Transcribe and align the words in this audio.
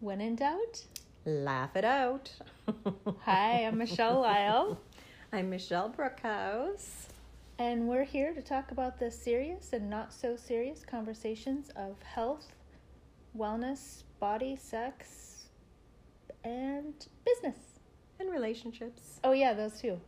When 0.00 0.20
in 0.20 0.36
doubt, 0.36 0.84
laugh 1.24 1.74
it 1.74 1.84
out. 1.84 2.30
Hi, 3.22 3.64
I'm 3.64 3.78
Michelle 3.78 4.20
Lyle, 4.20 4.78
I'm 5.32 5.50
Michelle 5.50 5.90
Brookhouse. 5.90 7.08
and 7.58 7.88
we're 7.88 8.04
here 8.04 8.32
to 8.32 8.40
talk 8.40 8.70
about 8.70 9.00
the 9.00 9.10
serious 9.10 9.72
and 9.72 9.90
not 9.90 10.12
so 10.12 10.36
serious 10.36 10.84
conversations 10.84 11.70
of 11.74 12.00
health, 12.02 12.46
wellness, 13.36 14.04
body, 14.20 14.54
sex, 14.56 15.46
and 16.44 16.94
business. 17.26 17.58
And 18.20 18.30
relationships. 18.30 19.20
Oh, 19.24 19.32
yeah, 19.32 19.52
those 19.52 19.80
two. 19.80 19.98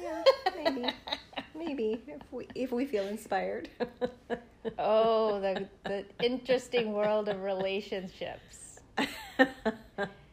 Yeah, 0.00 0.22
maybe. 0.56 0.86
maybe 1.56 2.00
if 2.06 2.22
we 2.32 2.46
if 2.54 2.70
we 2.70 2.84
feel 2.84 3.04
inspired. 3.06 3.68
Oh, 4.78 5.40
the, 5.40 5.68
the 5.84 6.04
interesting 6.22 6.92
world 6.92 7.28
of 7.28 7.42
relationships. 7.42 8.69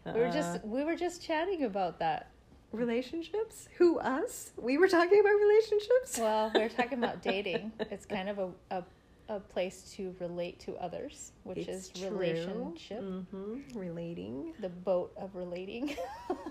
We 0.05 0.21
were 0.21 0.29
just 0.31 0.63
we 0.63 0.83
were 0.85 0.95
just 0.95 1.21
chatting 1.21 1.63
about 1.65 1.99
that. 1.99 2.29
relationships? 2.71 3.67
Who 3.77 3.99
us? 3.99 4.51
We 4.57 4.77
were 4.77 4.87
talking 4.87 5.19
about 5.19 5.33
relationships? 5.47 6.17
Well, 6.17 6.51
we 6.55 6.61
are 6.61 6.69
talking 6.69 6.97
about 7.03 7.21
dating. 7.33 7.73
It's 7.91 8.05
kind 8.05 8.29
of 8.29 8.39
a, 8.39 8.49
a, 8.71 8.83
a 9.27 9.39
place 9.41 9.91
to 9.97 10.15
relate 10.21 10.59
to 10.61 10.75
others, 10.77 11.33
which 11.43 11.57
It's 11.59 11.87
is 11.87 11.89
true. 11.89 12.09
relationship. 12.09 13.01
Mm-hmm. 13.01 13.77
Relating. 13.77 14.53
The 14.61 14.69
boat 14.69 15.11
of 15.17 15.35
relating. 15.35 15.95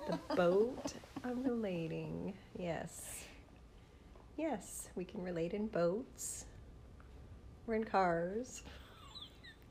The 0.06 0.18
boat 0.36 0.92
of 1.24 1.42
relating. 1.44 2.34
Yes. 2.58 3.24
Yes, 4.36 4.90
we 4.96 5.04
can 5.06 5.22
relate 5.22 5.54
in 5.54 5.66
boats. 5.68 6.44
We're 7.66 7.76
in 7.76 7.84
cars. 7.84 8.62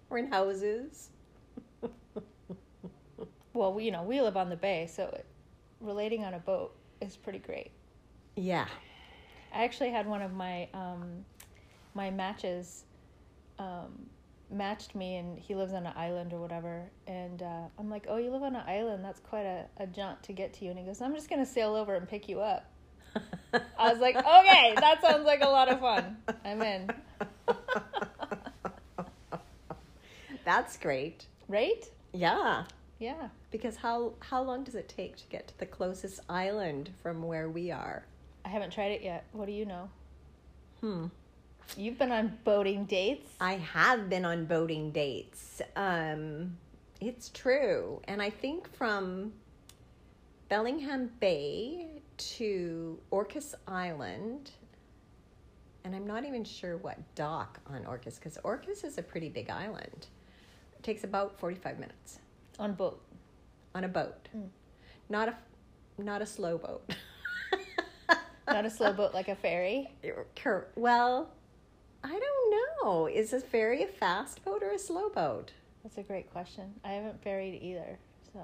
We're 0.10 0.18
in 0.20 0.32
houses. 0.32 1.10
Well, 3.56 3.74
we, 3.74 3.86
you 3.86 3.92
know, 3.92 4.04
we 4.04 4.22
live 4.22 4.38
on 4.38 4.50
the 4.50 4.56
bay, 4.56 4.88
so 4.88 5.06
it, 5.06 5.26
relating 5.80 6.24
on 6.24 6.34
a 6.34 6.40
boat 6.40 6.76
is 7.02 7.16
pretty 7.16 7.40
great. 7.40 7.72
Yeah. 8.36 8.68
I 9.54 9.64
actually 9.64 9.92
had 9.92 10.06
one 10.06 10.22
of 10.22 10.34
my 10.34 10.68
um, 10.74 11.26
my 11.94 12.12
matches 12.12 12.84
um, 13.58 14.10
matched 14.52 14.94
me, 14.96 15.16
and 15.16 15.40
he 15.40 15.56
lives 15.56 15.72
on 15.72 15.86
an 15.86 15.94
island 15.96 16.34
or 16.34 16.42
whatever. 16.42 16.92
And 17.08 17.42
uh, 17.42 17.68
I'm 17.80 17.90
like, 17.90 18.06
"Oh, 18.10 18.18
you 18.18 18.32
live 18.32 18.44
on 18.44 18.56
an 18.56 18.64
island? 18.68 19.04
That's 19.06 19.22
quite 19.22 19.46
a, 19.46 19.66
a 19.78 19.88
jaunt 19.88 20.22
to 20.24 20.34
get 20.34 20.54
to 20.56 20.66
you." 20.66 20.72
And 20.72 20.80
he 20.80 20.86
goes, 20.86 21.02
"I'm 21.02 21.16
just 21.16 21.30
gonna 21.30 21.46
sail 21.46 21.74
over 21.76 21.96
and 21.96 22.08
pick 22.08 22.28
you 22.28 22.42
up." 22.42 22.70
I 23.80 23.92
was 23.92 24.00
like, 24.00 24.18
"Okay, 24.18 24.74
that 24.76 25.02
sounds 25.02 25.26
like 25.26 25.42
a 25.42 25.48
lot 25.48 25.70
of 25.70 25.80
fun. 25.80 26.18
I'm 26.44 26.62
in." 26.62 26.90
That's 30.44 30.78
great. 30.78 31.28
Right? 31.48 31.86
Yeah. 32.14 32.66
Yeah. 33.00 33.30
Because 33.56 33.78
how 33.78 34.12
how 34.20 34.44
long 34.44 34.66
does 34.66 34.76
it 34.76 34.90
take 34.90 35.16
to 35.16 35.24
get 35.30 35.48
to 35.48 35.58
the 35.60 35.66
closest 35.66 36.20
island 36.28 36.90
from 37.02 37.24
where 37.24 37.48
we 37.50 37.72
are? 37.72 38.06
I 38.44 38.50
haven't 38.50 38.74
tried 38.74 38.92
it 38.92 39.02
yet. 39.02 39.28
What 39.32 39.46
do 39.46 39.54
you 39.54 39.66
know? 39.66 39.90
Hmm. 40.82 41.06
You've 41.78 41.98
been 41.98 42.12
on 42.12 42.38
boating 42.44 42.84
dates. 42.84 43.32
I 43.40 43.54
have 43.54 44.10
been 44.10 44.26
on 44.26 44.44
boating 44.44 44.92
dates. 44.92 45.62
Um, 45.78 46.58
it's 47.00 47.30
true. 47.30 48.02
And 48.10 48.22
I 48.22 48.30
think 48.30 48.70
from 48.76 49.32
Bellingham 50.50 51.12
Bay 51.22 52.02
to 52.18 53.00
Orcas 53.10 53.56
Island, 53.70 54.52
and 55.86 55.96
I'm 55.96 56.06
not 56.06 56.26
even 56.26 56.44
sure 56.44 56.76
what 56.76 56.98
dock 57.16 57.62
on 57.68 57.86
Orcas, 57.86 58.16
because 58.16 58.38
Orcas 58.44 58.84
is 58.84 58.98
a 58.98 59.02
pretty 59.02 59.30
big 59.30 59.50
island. 59.50 60.08
It 60.78 60.84
takes 60.84 61.06
about 61.06 61.40
45 61.40 61.80
minutes 61.80 62.20
On 62.60 62.74
boat. 62.74 63.05
On 63.76 63.84
a 63.84 63.88
boat. 63.88 64.28
Mm. 64.36 64.48
Not 65.10 65.30
a 65.30 65.36
not 66.02 66.22
a 66.24 66.26
slow 66.26 66.58
boat. 66.58 66.90
Not 68.48 68.64
a 68.66 68.70
slow 68.70 68.94
boat 68.94 69.14
like 69.14 69.28
a 69.28 69.36
ferry. 69.36 69.90
Well, 70.76 71.30
I 72.04 72.10
don't 72.10 72.56
know. 72.84 73.08
Is 73.08 73.34
a 73.34 73.40
ferry 73.42 73.82
a 73.84 73.88
fast 73.88 74.46
boat 74.46 74.62
or 74.62 74.70
a 74.72 74.78
slow 74.80 75.10
boat? 75.10 75.52
That's 75.84 75.98
a 75.98 76.04
great 76.04 76.32
question. 76.32 76.74
I 76.84 76.90
haven't 76.92 77.24
ferried 77.24 77.60
either, 77.64 77.98
so 78.32 78.40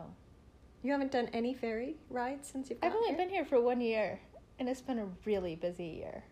You 0.81 0.91
haven't 0.91 1.11
done 1.11 1.29
any 1.33 1.53
ferry 1.53 1.97
rides 2.09 2.49
since 2.49 2.69
you've 2.71 2.79
I've 2.81 2.95
only 2.95 3.09
here? 3.09 3.17
been 3.17 3.29
here 3.29 3.45
for 3.45 3.61
one 3.61 3.79
year, 3.79 4.19
and 4.57 4.67
it's 4.67 4.81
been 4.81 4.97
a 4.99 5.07
really 5.25 5.55
busy 5.55 6.01
year. 6.03 6.23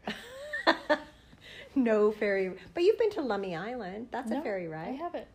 no 1.75 2.11
ferry, 2.11 2.51
but 2.73 2.83
you've 2.83 2.97
been 2.97 3.11
to 3.11 3.21
Lummi 3.21 3.55
Island. 3.57 4.07
That's 4.11 4.31
No, 4.31 4.39
a 4.39 4.41
ferry 4.41 4.67
ride. 4.67 4.87
I 4.89 4.91
haven't. 4.91 5.27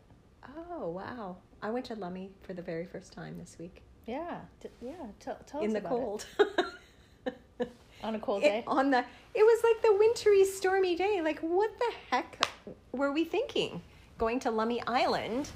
Oh 0.69 0.89
wow! 0.89 1.37
I 1.61 1.69
went 1.71 1.85
to 1.85 1.95
Lummi 1.95 2.29
for 2.43 2.53
the 2.53 2.61
very 2.61 2.85
first 2.85 3.11
time 3.13 3.37
this 3.39 3.57
week 3.59 3.81
Yeah, 4.05 4.37
t- 4.61 4.69
yeah. 4.81 4.91
Tell, 5.19 5.37
tell 5.47 5.61
in 5.61 5.67
us 5.67 5.73
the 5.73 5.79
about 5.79 5.89
cold. 5.89 6.25
on 8.03 8.15
a 8.15 8.19
cold 8.19 8.43
It- 8.43 8.47
day. 8.49 8.63
on 8.67 8.91
the 8.91 8.99
it 9.33 9.43
was 9.43 9.63
like 9.63 9.81
the 9.81 9.93
wintry, 9.97 10.45
stormy 10.45 10.95
day. 10.95 11.21
Like 11.21 11.39
what 11.39 11.71
the 11.79 11.91
heck 12.11 12.47
were 12.91 13.11
we 13.11 13.23
thinking? 13.25 13.81
Going 14.17 14.39
to 14.41 14.49
Lummi 14.49 14.81
Island 14.87 15.49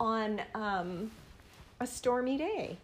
on 0.00 0.42
um, 0.54 1.10
a 1.80 1.86
stormy 1.86 2.36
day. 2.36 2.76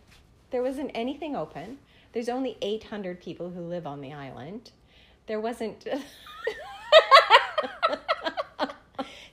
There 0.51 0.63
wasn't 0.63 0.91
anything 0.95 1.35
open. 1.37 1.79
There's 2.13 2.29
only 2.29 2.57
800 2.63 3.21
people 3.21 3.51
who 3.51 3.61
live 3.63 3.87
on 3.87 4.01
the 4.01 4.13
island. 4.13 4.71
There 5.27 5.41
wasn't. 5.41 5.87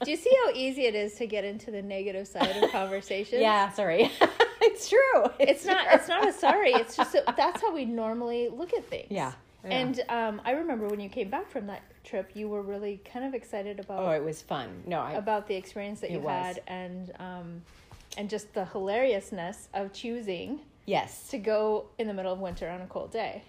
Do 0.03 0.11
you 0.11 0.17
see 0.17 0.31
how 0.45 0.51
easy 0.53 0.85
it 0.85 0.95
is 0.95 1.15
to 1.15 1.27
get 1.27 1.43
into 1.43 1.71
the 1.71 1.81
negative 1.81 2.27
side 2.27 2.55
of 2.63 2.71
conversations? 2.71 3.41
yeah, 3.41 3.69
sorry. 3.71 4.11
it's 4.61 4.89
true. 4.89 5.25
It's 5.39 5.65
not. 5.65 5.87
It's 5.91 6.07
not 6.07 6.27
a 6.27 6.33
sorry. 6.33 6.71
It's 6.71 6.95
just 6.95 7.13
that 7.13 7.35
that's 7.35 7.61
how 7.61 7.73
we 7.73 7.85
normally 7.85 8.49
look 8.49 8.73
at 8.73 8.85
things. 8.85 9.07
Yeah. 9.09 9.33
yeah. 9.63 9.69
And 9.69 10.01
um, 10.09 10.41
I 10.45 10.51
remember 10.51 10.88
when 10.88 10.99
you 10.99 11.09
came 11.09 11.29
back 11.29 11.49
from 11.49 11.67
that 11.67 11.83
trip, 12.03 12.31
you 12.33 12.47
were 12.47 12.61
really 12.61 13.01
kind 13.11 13.25
of 13.25 13.33
excited 13.33 13.79
about 13.79 13.99
oh, 13.99 14.11
it 14.11 14.23
was 14.23 14.41
fun. 14.41 14.83
No, 14.85 14.99
I 14.99 15.13
about 15.13 15.47
the 15.47 15.55
experience 15.55 15.99
that 16.01 16.11
you 16.11 16.19
was. 16.19 16.45
had, 16.45 16.61
and 16.67 17.11
um, 17.19 17.61
and 18.17 18.29
just 18.29 18.53
the 18.53 18.65
hilariousness 18.65 19.67
of 19.73 19.91
choosing 19.93 20.61
yes. 20.85 21.27
to 21.29 21.38
go 21.38 21.88
in 21.97 22.07
the 22.07 22.13
middle 22.13 22.33
of 22.33 22.39
winter 22.39 22.69
on 22.69 22.81
a 22.81 22.88
cold 22.88 23.11
day. 23.11 23.43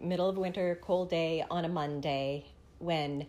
middle 0.00 0.28
of 0.28 0.36
winter, 0.36 0.78
cold 0.82 1.10
day 1.10 1.44
on 1.50 1.64
a 1.64 1.68
Monday 1.68 2.44
when 2.78 3.26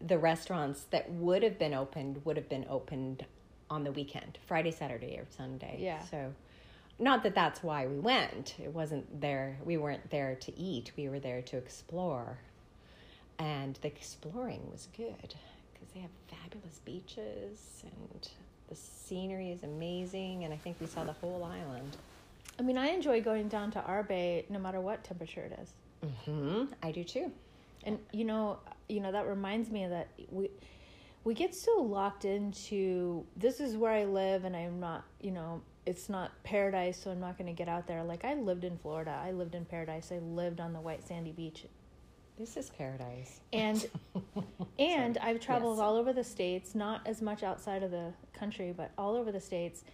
the 0.00 0.18
restaurants 0.18 0.84
that 0.90 1.10
would 1.10 1.42
have 1.42 1.58
been 1.58 1.74
opened 1.74 2.22
would 2.24 2.36
have 2.36 2.48
been 2.48 2.66
opened 2.68 3.24
on 3.68 3.84
the 3.84 3.92
weekend, 3.92 4.38
Friday, 4.46 4.70
Saturday, 4.70 5.16
or 5.16 5.26
Sunday. 5.36 5.76
Yeah. 5.78 6.02
So, 6.04 6.32
not 6.98 7.22
that 7.22 7.34
that's 7.34 7.62
why 7.62 7.86
we 7.86 7.98
went. 7.98 8.54
It 8.62 8.72
wasn't 8.74 9.20
there. 9.20 9.58
We 9.64 9.76
weren't 9.76 10.10
there 10.10 10.34
to 10.36 10.58
eat. 10.58 10.92
We 10.96 11.08
were 11.08 11.18
there 11.20 11.42
to 11.42 11.56
explore, 11.56 12.38
and 13.38 13.78
the 13.82 13.88
exploring 13.88 14.68
was 14.70 14.88
good 14.96 15.34
because 15.72 15.88
they 15.94 16.00
have 16.00 16.10
fabulous 16.28 16.78
beaches 16.84 17.82
and 17.84 18.28
the 18.68 18.76
scenery 18.76 19.50
is 19.50 19.62
amazing. 19.62 20.44
And 20.44 20.52
I 20.52 20.56
think 20.56 20.76
we 20.80 20.86
saw 20.86 21.04
the 21.04 21.12
whole 21.12 21.42
island. 21.44 21.96
I 22.58 22.62
mean, 22.62 22.76
I 22.76 22.88
enjoy 22.88 23.22
going 23.22 23.48
down 23.48 23.70
to 23.72 23.80
our 23.82 24.02
bay 24.02 24.44
no 24.50 24.58
matter 24.58 24.80
what 24.80 25.02
temperature 25.04 25.40
it 25.42 25.58
is. 25.60 26.08
hmm 26.26 26.64
I 26.82 26.92
do 26.92 27.02
too. 27.04 27.32
And 27.84 27.98
you 28.12 28.24
know, 28.24 28.58
you 28.88 29.00
know 29.00 29.12
that 29.12 29.26
reminds 29.26 29.70
me 29.70 29.84
of 29.84 29.90
that 29.90 30.08
we 30.30 30.50
we 31.24 31.34
get 31.34 31.54
so 31.54 31.82
locked 31.82 32.24
into 32.24 33.24
this 33.36 33.60
is 33.60 33.76
where 33.76 33.92
I 33.92 34.04
live 34.04 34.44
and 34.44 34.56
I'm 34.56 34.80
not, 34.80 35.04
you 35.20 35.30
know, 35.30 35.60
it's 35.86 36.08
not 36.08 36.30
paradise 36.44 36.98
so 37.02 37.10
I'm 37.10 37.20
not 37.20 37.36
going 37.36 37.46
to 37.48 37.52
get 37.56 37.68
out 37.68 37.86
there. 37.86 38.02
Like 38.02 38.24
I 38.24 38.34
lived 38.34 38.64
in 38.64 38.78
Florida. 38.78 39.20
I 39.22 39.32
lived 39.32 39.54
in 39.54 39.64
paradise. 39.64 40.10
I 40.12 40.18
lived 40.18 40.60
on 40.60 40.72
the 40.72 40.80
white 40.80 41.06
sandy 41.06 41.32
beach. 41.32 41.66
This 42.38 42.56
is 42.56 42.70
paradise. 42.70 43.40
And 43.52 43.86
and 44.78 45.18
I've 45.18 45.40
traveled 45.40 45.76
Yes. 45.76 45.82
all 45.82 45.96
over 45.96 46.12
the 46.14 46.24
states, 46.24 46.74
not 46.74 47.02
as 47.06 47.20
much 47.20 47.42
outside 47.42 47.82
of 47.82 47.90
the 47.90 48.12
country, 48.32 48.72
but 48.74 48.90
all 48.96 49.14
over 49.14 49.30
the 49.30 49.40
states. 49.40 49.84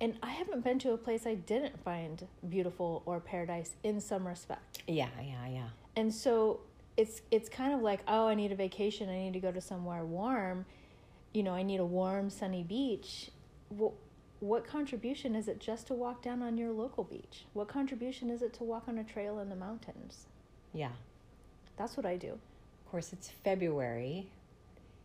And 0.00 0.18
I 0.22 0.30
haven't 0.30 0.64
been 0.64 0.78
to 0.80 0.92
a 0.92 0.98
place 0.98 1.26
I 1.26 1.34
didn't 1.34 1.78
find 1.82 2.26
beautiful 2.48 3.02
or 3.06 3.20
paradise 3.20 3.72
in 3.84 4.00
some 4.00 4.26
respect. 4.26 4.82
Yeah, 4.86 5.08
yeah, 5.22 5.46
yeah. 5.48 5.68
And 5.96 6.12
so 6.12 6.60
it's 6.96 7.22
it's 7.30 7.48
kind 7.48 7.72
of 7.72 7.80
like, 7.80 8.00
oh, 8.06 8.26
I 8.26 8.34
need 8.34 8.52
a 8.52 8.56
vacation. 8.56 9.08
I 9.08 9.18
need 9.18 9.32
to 9.32 9.40
go 9.40 9.52
to 9.52 9.60
somewhere 9.60 10.04
warm. 10.04 10.66
You 11.32 11.42
know, 11.42 11.52
I 11.52 11.62
need 11.62 11.80
a 11.80 11.84
warm, 11.84 12.30
sunny 12.30 12.62
beach. 12.62 13.30
What 13.68 13.92
what 14.40 14.66
contribution 14.66 15.34
is 15.34 15.48
it 15.48 15.60
just 15.60 15.86
to 15.86 15.94
walk 15.94 16.22
down 16.22 16.42
on 16.42 16.58
your 16.58 16.72
local 16.72 17.04
beach? 17.04 17.44
What 17.52 17.68
contribution 17.68 18.28
is 18.28 18.42
it 18.42 18.52
to 18.54 18.64
walk 18.64 18.84
on 18.88 18.98
a 18.98 19.04
trail 19.04 19.38
in 19.38 19.48
the 19.48 19.56
mountains? 19.56 20.26
Yeah. 20.74 20.90
That's 21.76 21.96
what 21.96 22.04
I 22.04 22.16
do. 22.16 22.28
Of 22.32 22.90
course, 22.90 23.12
it's 23.12 23.30
February 23.44 24.28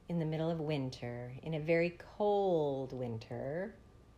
in 0.09 0.19
the 0.19 0.25
middle 0.25 0.49
of 0.49 0.59
winter, 0.59 1.31
in 1.43 1.53
a 1.53 1.59
very 1.59 1.97
cold 2.17 2.93
winter. 2.93 3.73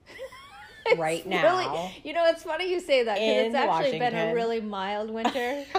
right 0.97 1.25
now. 1.27 1.43
really- 1.43 2.01
you 2.03 2.13
know, 2.13 2.25
it's 2.27 2.43
funny 2.43 2.71
you 2.71 2.79
say 2.79 3.03
that 3.03 3.15
because 3.15 3.47
it's 3.47 3.55
actually 3.55 3.99
been 3.99 4.15
a 4.15 4.33
really 4.33 4.61
mild 4.61 5.11
winter. 5.11 5.65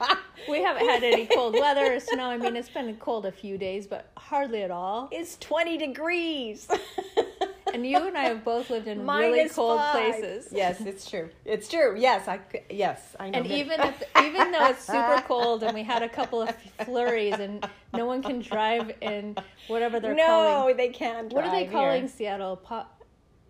we 0.48 0.62
haven't 0.62 0.86
had 0.86 1.02
any 1.02 1.26
cold 1.26 1.54
weather 1.54 1.94
or 1.94 2.00
snow. 2.00 2.30
I 2.30 2.36
mean, 2.36 2.56
it's 2.56 2.68
been 2.68 2.94
cold 2.96 3.26
a 3.26 3.32
few 3.32 3.58
days, 3.58 3.86
but 3.86 4.10
hardly 4.16 4.62
at 4.62 4.70
all. 4.70 5.08
It's 5.10 5.36
20 5.38 5.78
degrees. 5.78 6.68
and 7.74 7.86
you 7.86 7.96
and 7.96 8.16
I 8.16 8.24
have 8.24 8.44
both 8.44 8.70
lived 8.70 8.88
in 8.88 9.06
really 9.06 9.48
cold 9.48 9.78
five. 9.78 10.14
places. 10.14 10.48
Yes, 10.52 10.80
it's 10.80 11.08
true. 11.08 11.28
It's 11.44 11.68
true. 11.68 11.96
Yes, 11.98 12.28
I 12.28 12.40
Yes, 12.70 13.16
I 13.18 13.30
know. 13.30 13.38
And 13.38 13.46
even 13.46 13.80
if, 13.80 14.02
even 14.22 14.52
though 14.52 14.66
it's 14.66 14.84
super 14.84 15.22
cold 15.26 15.62
and 15.62 15.74
we 15.74 15.82
had 15.82 16.02
a 16.02 16.08
couple 16.08 16.42
of 16.42 16.54
flurries 16.84 17.38
and 17.38 17.66
no 17.94 18.06
one 18.06 18.22
can 18.22 18.40
drive 18.40 18.92
in 19.00 19.36
whatever 19.68 20.00
they're 20.00 20.14
no, 20.14 20.26
calling. 20.26 20.76
they 20.76 20.88
can't. 20.88 21.32
What 21.32 21.44
are 21.44 21.50
they 21.50 21.66
calling 21.66 22.02
here. 22.02 22.08
Seattle? 22.08 22.56
Po- 22.56 22.86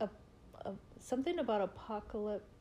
a, 0.00 0.08
a, 0.64 0.72
something 1.00 1.38
about 1.38 1.60
apocalypse. 1.60 2.57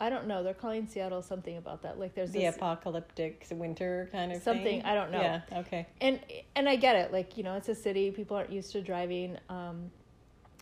I 0.00 0.08
don't 0.08 0.26
know. 0.26 0.42
They're 0.42 0.54
calling 0.54 0.86
Seattle 0.86 1.20
something 1.22 1.58
about 1.58 1.82
that. 1.82 1.98
Like 1.98 2.14
there's 2.14 2.32
The 2.32 2.40
this, 2.40 2.56
apocalyptic 2.56 3.46
winter 3.50 4.08
kind 4.10 4.32
of 4.32 4.42
Something, 4.42 4.64
thing? 4.64 4.82
I 4.84 4.94
don't 4.94 5.12
know. 5.12 5.20
Yeah. 5.20 5.40
Okay. 5.52 5.86
and 6.00 6.18
and 6.56 6.68
I 6.68 6.76
get 6.76 6.96
it. 6.96 7.12
Like 7.12 7.36
you 7.36 7.42
know, 7.42 7.54
it's 7.56 7.68
a 7.68 7.74
city. 7.74 8.10
People 8.10 8.36
aren't 8.36 8.50
used 8.50 8.72
to 8.72 8.80
driving 8.80 9.36
um, 9.50 9.90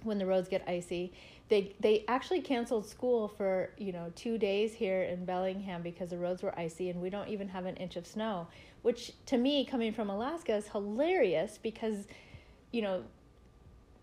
when 0.02 0.18
the 0.18 0.26
roads 0.26 0.48
get 0.48 0.64
icy. 0.66 1.12
They 1.48 1.74
they 1.80 2.04
actually 2.08 2.40
canceled 2.40 2.86
school 2.86 3.28
for 3.28 3.70
you 3.78 3.92
know 3.92 4.12
two 4.16 4.38
days 4.38 4.74
here 4.74 5.02
in 5.02 5.24
Bellingham 5.24 5.82
because 5.82 6.10
the 6.10 6.18
roads 6.18 6.42
were 6.42 6.58
icy 6.58 6.90
and 6.90 7.00
we 7.00 7.08
don't 7.08 7.28
even 7.28 7.48
have 7.48 7.64
an 7.64 7.76
inch 7.76 7.96
of 7.96 8.06
snow. 8.06 8.48
Which 8.82 9.12
to 9.26 9.38
me, 9.38 9.64
coming 9.64 9.92
from 9.92 10.10
Alaska, 10.10 10.56
is 10.56 10.66
hilarious 10.68 11.58
because 11.62 12.06
you 12.72 12.82
know 12.82 13.04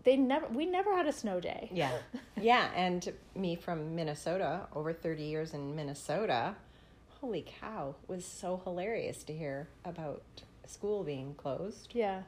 they 0.06 0.16
never 0.16 0.46
we 0.46 0.64
never 0.64 0.96
had 0.96 1.06
a 1.06 1.12
snow 1.12 1.40
day. 1.40 1.68
Yeah. 1.72 1.90
yeah. 2.40 2.70
And 2.74 3.12
me 3.34 3.56
from 3.56 3.94
Minnesota, 3.94 4.68
over 4.74 4.92
30 4.92 5.24
years 5.24 5.52
in 5.52 5.74
Minnesota, 5.74 6.54
holy 7.20 7.44
cow, 7.60 7.96
was 8.06 8.24
so 8.24 8.60
hilarious 8.64 9.24
to 9.24 9.36
hear 9.36 9.68
about 9.84 10.22
school 10.64 11.02
being 11.02 11.34
closed. 11.34 11.90
Yeah. 11.92 12.22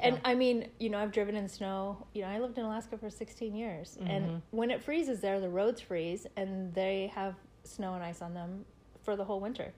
And 0.00 0.14
Yeah. 0.14 0.20
I 0.24 0.34
mean, 0.36 0.68
you 0.80 0.88
know, 0.88 0.98
I've 0.98 1.12
driven 1.12 1.36
in 1.36 1.48
snow. 1.48 2.06
You 2.14 2.22
know, 2.22 2.28
I 2.28 2.38
lived 2.38 2.56
in 2.56 2.64
Alaska 2.64 2.96
for 2.96 3.10
16 3.10 3.54
years. 3.54 3.98
Mm-hmm. 4.00 4.10
And 4.10 4.42
when 4.50 4.70
it 4.70 4.82
freezes 4.82 5.20
there, 5.20 5.38
the 5.38 5.50
roads 5.50 5.82
freeze 5.82 6.26
and 6.36 6.72
they 6.72 7.12
have 7.14 7.34
snow 7.64 7.92
and 7.92 8.02
ice 8.02 8.22
on 8.22 8.32
them 8.32 8.64
for 9.02 9.16
the 9.16 9.24
whole 9.24 9.40
winter. 9.40 9.74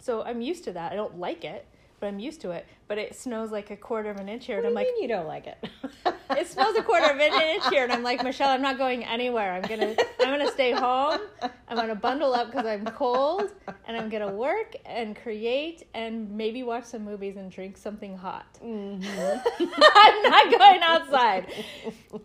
So 0.00 0.22
I'm 0.22 0.42
used 0.42 0.64
to 0.64 0.72
that. 0.72 0.92
I 0.92 0.96
don't 0.96 1.18
like 1.18 1.44
it, 1.44 1.66
but 2.00 2.06
I'm 2.06 2.18
used 2.18 2.40
to 2.40 2.50
it. 2.50 2.66
But 2.88 2.98
it 2.98 3.14
snows 3.14 3.52
like 3.52 3.70
a 3.70 3.76
quarter 3.76 4.10
of 4.10 4.16
an 4.16 4.28
inch 4.28 4.46
here. 4.46 4.56
What 4.56 4.66
and 4.66 4.78
I'm 4.78 4.84
you 4.84 4.88
like, 4.88 4.94
mean 4.94 5.02
you 5.02 5.08
don't 5.08 5.26
like 5.26 5.46
it? 5.46 5.68
it 6.30 6.46
snows 6.48 6.74
a 6.76 6.82
quarter 6.82 7.10
of 7.10 7.20
an 7.20 7.32
inch 7.32 7.66
here. 7.68 7.84
And 7.84 7.92
I'm 7.92 8.02
like, 8.02 8.24
Michelle, 8.24 8.48
I'm 8.48 8.62
not 8.62 8.78
going 8.78 9.04
anywhere. 9.04 9.52
I'm 9.52 9.62
going 9.62 9.80
to, 9.80 10.06
I'm 10.20 10.40
to 10.40 10.50
stay 10.52 10.72
home. 10.72 11.20
I'm 11.68 11.76
going 11.76 11.88
to 11.88 11.94
bundle 11.94 12.34
up 12.34 12.50
because 12.50 12.66
I'm 12.66 12.84
cold 12.86 13.52
and 13.86 13.96
I'm 13.96 14.08
going 14.08 14.26
to 14.26 14.32
work 14.32 14.74
and 14.84 15.14
create 15.14 15.86
and 15.94 16.30
maybe 16.32 16.62
watch 16.62 16.84
some 16.84 17.04
movies 17.04 17.36
and 17.36 17.50
drink 17.50 17.76
something 17.76 18.16
hot. 18.16 18.58
Mm-hmm. 18.64 19.64
I'm 19.94 20.22
not 20.22 20.58
going 20.58 20.80
outside. 20.82 21.46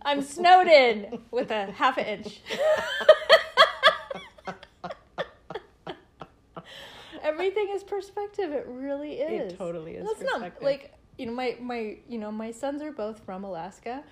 I'm 0.01 0.21
snowed 0.21 0.67
in 0.67 1.19
with 1.31 1.51
a 1.51 1.71
half 1.71 1.97
an 1.97 2.05
inch. 2.05 2.39
Everything 7.35 7.69
is 7.73 7.83
perspective. 7.83 8.51
It 8.51 8.65
really 8.67 9.13
is. 9.13 9.53
It 9.53 9.57
totally 9.57 9.95
is 9.95 10.07
That's 10.07 10.21
not 10.21 10.61
like 10.61 10.93
you 11.17 11.25
know 11.25 11.33
my 11.33 11.57
my 11.61 11.97
you 12.07 12.17
know 12.17 12.31
my 12.31 12.51
sons 12.51 12.81
are 12.81 12.91
both 12.91 13.19
from 13.25 13.43
Alaska, 13.43 14.03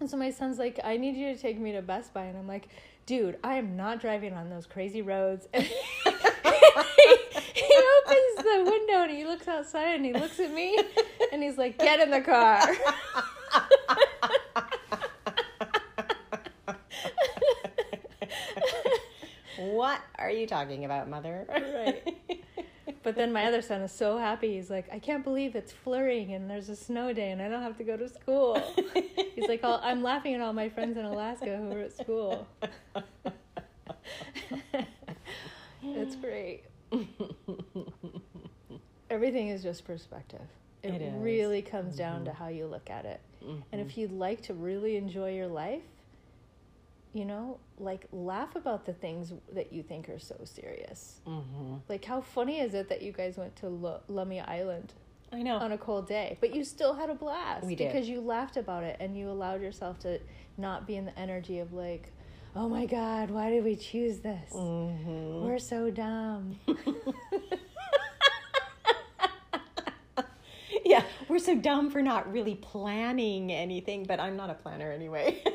and 0.00 0.10
so 0.10 0.16
my 0.16 0.30
son's 0.30 0.58
like, 0.58 0.78
I 0.84 0.96
need 0.96 1.16
you 1.16 1.34
to 1.34 1.40
take 1.40 1.58
me 1.58 1.72
to 1.72 1.82
Best 1.82 2.12
Buy, 2.12 2.24
and 2.24 2.36
I'm 2.36 2.46
like, 2.46 2.68
dude, 3.06 3.38
I 3.42 3.54
am 3.54 3.76
not 3.76 4.00
driving 4.00 4.34
on 4.34 4.50
those 4.50 4.66
crazy 4.66 5.00
roads. 5.02 5.48
He, 5.54 5.60
he 7.54 7.74
opens 8.04 8.36
the 8.36 8.62
window 8.66 9.02
and 9.02 9.10
he 9.10 9.24
looks 9.24 9.48
outside 9.48 9.94
and 9.94 10.04
he 10.04 10.12
looks 10.12 10.38
at 10.38 10.52
me 10.52 10.78
and 11.32 11.42
he's 11.42 11.56
like, 11.56 11.78
get 11.78 12.00
in 12.00 12.10
the 12.10 12.20
car. 12.20 12.60
what 19.58 20.00
are 20.18 20.30
you 20.30 20.46
talking 20.46 20.84
about, 20.84 21.08
mother? 21.08 21.46
Right. 21.48 22.16
But 23.06 23.14
then 23.14 23.32
my 23.32 23.44
other 23.44 23.62
son 23.62 23.82
is 23.82 23.92
so 23.92 24.18
happy. 24.18 24.56
He's 24.56 24.68
like, 24.68 24.92
I 24.92 24.98
can't 24.98 25.22
believe 25.22 25.54
it's 25.54 25.70
flurrying 25.70 26.32
and 26.32 26.50
there's 26.50 26.68
a 26.68 26.74
snow 26.74 27.12
day 27.12 27.30
and 27.30 27.40
I 27.40 27.48
don't 27.48 27.62
have 27.62 27.78
to 27.78 27.84
go 27.84 27.96
to 27.96 28.08
school. 28.08 28.60
He's 29.36 29.46
like, 29.46 29.62
"All- 29.62 29.78
I'm 29.80 30.02
laughing 30.02 30.34
at 30.34 30.40
all 30.40 30.52
my 30.52 30.68
friends 30.68 30.96
in 30.96 31.04
Alaska 31.04 31.56
who 31.56 31.70
are 31.70 31.82
at 31.82 31.96
school. 31.96 32.48
it's 35.84 36.16
great. 36.16 36.64
Everything 39.08 39.50
is 39.50 39.62
just 39.62 39.84
perspective. 39.84 40.48
It, 40.82 41.00
It 41.00 41.12
really 41.14 41.62
comes 41.62 41.94
down 41.94 42.24
to 42.24 42.32
mm-hmm. 42.32 42.42
how 42.42 42.48
you 42.48 42.66
look 42.66 42.90
at 42.90 43.04
it. 43.04 43.20
And 43.70 43.80
if 43.80 43.86
mm-hmm. 43.90 44.00
you'd 44.00 44.12
like 44.18 44.42
to 44.42 44.54
really 44.54 44.96
enjoy 44.96 45.32
your 45.32 45.46
life, 45.46 45.84
you 47.16 47.24
know, 47.24 47.58
like 47.78 48.06
laugh 48.12 48.56
about 48.56 48.84
the 48.84 48.92
things 48.92 49.32
that 49.54 49.72
you 49.72 49.82
think 49.82 50.08
are 50.08 50.18
so 50.18 50.36
serious. 50.44 51.20
hmm 51.26 51.76
Like, 51.88 52.04
how 52.04 52.20
funny 52.20 52.60
is 52.60 52.74
it 52.74 52.88
that 52.90 53.02
you 53.02 53.12
guys 53.12 53.36
went 53.38 53.56
to 53.56 53.66
L- 53.66 54.02
Lummi 54.10 54.46
Island 54.46 54.92
I 55.32 55.42
know. 55.42 55.56
on 55.56 55.72
a 55.72 55.78
cold 55.78 56.06
day, 56.06 56.36
but 56.40 56.54
you 56.54 56.62
still 56.64 56.94
had 56.94 57.10
a 57.10 57.14
blast 57.14 57.66
We 57.66 57.74
did. 57.74 57.90
because 57.90 58.08
you 58.08 58.20
laughed 58.20 58.56
about 58.56 58.84
it 58.84 58.96
and 59.00 59.16
you 59.16 59.30
allowed 59.30 59.62
yourself 59.62 59.98
to 60.00 60.20
not 60.58 60.86
be 60.86 60.96
in 60.96 61.04
the 61.06 61.18
energy 61.18 61.58
of 61.58 61.72
like, 61.72 62.12
oh 62.54 62.68
my 62.68 62.86
god, 62.86 63.30
why 63.30 63.50
did 63.50 63.64
we 63.64 63.76
choose 63.76 64.18
this? 64.20 64.52
hmm 64.52 65.42
We're 65.44 65.58
so 65.58 65.90
dumb. 65.90 66.58
yeah, 70.84 71.02
we're 71.28 71.38
so 71.38 71.54
dumb 71.56 71.90
for 71.90 72.02
not 72.02 72.30
really 72.32 72.54
planning 72.56 73.52
anything, 73.52 74.04
but 74.04 74.20
I'm 74.20 74.36
not 74.36 74.50
a 74.50 74.54
planner 74.54 74.90
anyway. 74.92 75.42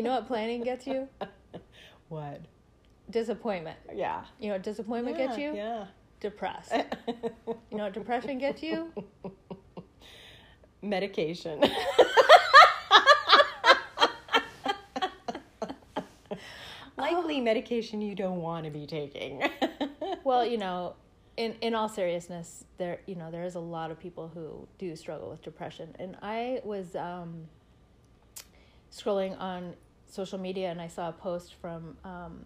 you 0.00 0.04
know 0.04 0.14
what 0.14 0.26
planning 0.26 0.62
gets 0.62 0.86
you? 0.86 1.06
what? 2.08 2.40
Disappointment. 3.10 3.76
Yeah. 3.94 4.24
You 4.38 4.46
know 4.48 4.54
what 4.54 4.62
disappointment 4.62 5.18
yeah, 5.18 5.26
gets 5.26 5.36
you? 5.38 5.54
Yeah. 5.54 5.84
Depressed. 6.20 6.72
You 7.70 7.76
know 7.76 7.84
what 7.84 7.92
depression 7.92 8.38
gets 8.38 8.62
you? 8.62 8.92
Medication. 10.82 11.60
Likely 16.96 17.40
medication 17.42 18.00
you 18.00 18.14
don't 18.14 18.40
want 18.40 18.64
to 18.64 18.70
be 18.70 18.86
taking. 18.86 19.42
well, 20.24 20.46
you 20.46 20.56
know, 20.58 20.94
in 21.36 21.54
in 21.60 21.74
all 21.74 21.88
seriousness, 21.88 22.64
there 22.78 23.00
you 23.06 23.16
know 23.16 23.30
there 23.30 23.44
is 23.44 23.54
a 23.54 23.60
lot 23.60 23.90
of 23.90 24.00
people 24.00 24.30
who 24.32 24.66
do 24.78 24.96
struggle 24.96 25.28
with 25.30 25.42
depression, 25.42 25.94
and 25.98 26.16
I 26.22 26.60
was 26.64 26.96
um, 26.96 27.48
scrolling 28.90 29.38
on 29.40 29.74
social 30.10 30.38
media 30.38 30.70
and 30.70 30.80
I 30.80 30.88
saw 30.88 31.08
a 31.08 31.12
post 31.12 31.54
from 31.60 31.96
um, 32.04 32.44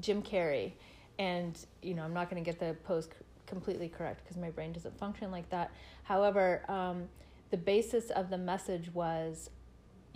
Jim 0.00 0.22
Carrey, 0.22 0.72
and 1.18 1.58
you 1.82 1.94
know 1.94 2.02
I'm 2.02 2.12
not 2.14 2.28
going 2.30 2.42
to 2.42 2.48
get 2.50 2.60
the 2.60 2.74
post 2.84 3.10
c- 3.12 3.16
completely 3.46 3.88
correct 3.88 4.22
because 4.24 4.36
my 4.36 4.50
brain 4.50 4.72
doesn't 4.72 4.98
function 4.98 5.30
like 5.30 5.48
that. 5.50 5.70
However, 6.02 6.68
um, 6.70 7.08
the 7.50 7.56
basis 7.56 8.10
of 8.10 8.28
the 8.30 8.38
message 8.38 8.92
was 8.92 9.50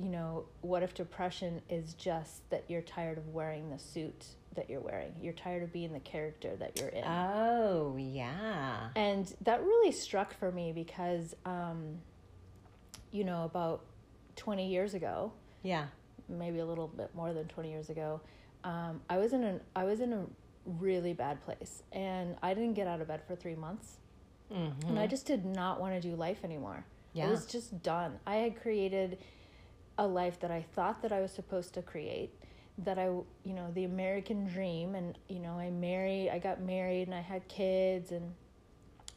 you 0.01 0.09
know, 0.09 0.45
what 0.61 0.85
if 0.85 0.95
depression 0.95 1.61
is 1.69 1.95
just 1.95 2.49
that 2.51 2.63
you're 2.69 2.83
tired 2.83 3.19
of 3.19 3.27
wearing 3.35 3.69
the 3.69 3.79
suit 3.81 4.27
that 4.55 4.71
you're 4.71 4.81
wearing? 4.81 5.13
You're 5.21 5.33
tired 5.33 5.65
of 5.65 5.73
being 5.73 5.93
the 5.93 5.99
character 5.99 6.55
that 6.55 6.79
you're 6.79 6.91
in. 6.91 7.03
oh, 7.05 7.97
yeah. 7.99 8.91
and 8.95 9.35
that 9.41 9.61
really 9.61 9.91
struck 9.91 10.39
for 10.39 10.53
me 10.53 10.71
because, 10.71 11.35
um, 11.45 11.99
you 13.11 13.25
know, 13.25 13.43
about 13.43 13.87
20 14.37 14.69
years 14.69 14.95
ago, 14.95 15.33
Yeah. 15.65 15.87
Maybe 16.29 16.59
a 16.59 16.67
little 16.67 16.89
bit 16.89 17.15
more 17.15 17.33
than 17.33 17.47
20 17.49 17.71
years 17.71 17.91
ago, 17.91 18.21
um, 18.65 19.01
I 19.09 19.19
was 19.19 19.33
in 19.33 19.45
a 19.45 19.61
I 19.77 19.85
was 19.85 20.01
in 20.01 20.13
a 20.13 20.25
really 20.67 21.13
bad 21.15 21.43
place, 21.43 21.83
and 21.93 22.37
I 22.43 22.55
didn't 22.55 22.75
get 22.75 22.87
out 22.87 23.01
of 23.01 23.09
bed 23.09 23.23
for 23.27 23.35
three 23.37 23.55
months, 23.57 23.97
Mm-hmm. 24.53 24.89
and 24.89 24.99
I 24.99 25.07
just 25.07 25.27
did 25.27 25.45
not 25.45 25.79
want 25.81 25.95
to 25.95 26.01
do 26.01 26.15
life 26.17 26.43
anymore. 26.45 26.85
I 27.15 27.19
Yeah. 27.19 27.31
was 27.31 27.45
just 27.47 27.83
done. 27.83 28.19
I 28.27 28.37
had 28.37 28.61
created 28.61 29.19
a 29.99 30.07
life 30.07 30.41
that 30.41 30.51
I 30.51 30.63
thought 30.63 31.03
that 31.03 31.13
I 31.13 31.21
was 31.21 31.33
supposed 31.33 31.75
to 31.75 31.83
create, 31.83 32.31
that 32.79 32.99
I, 32.99 33.07
you 33.45 33.55
know, 33.55 33.71
the 33.75 33.85
American 33.85 34.47
dream, 34.47 34.95
and 34.95 35.19
you 35.29 35.39
know, 35.41 35.59
I 35.59 35.71
married, 35.71 36.31
I 36.31 36.39
got 36.39 36.61
married, 36.61 37.09
and 37.09 37.15
I 37.15 37.21
had 37.21 37.47
kids, 37.49 38.13
and 38.13 38.35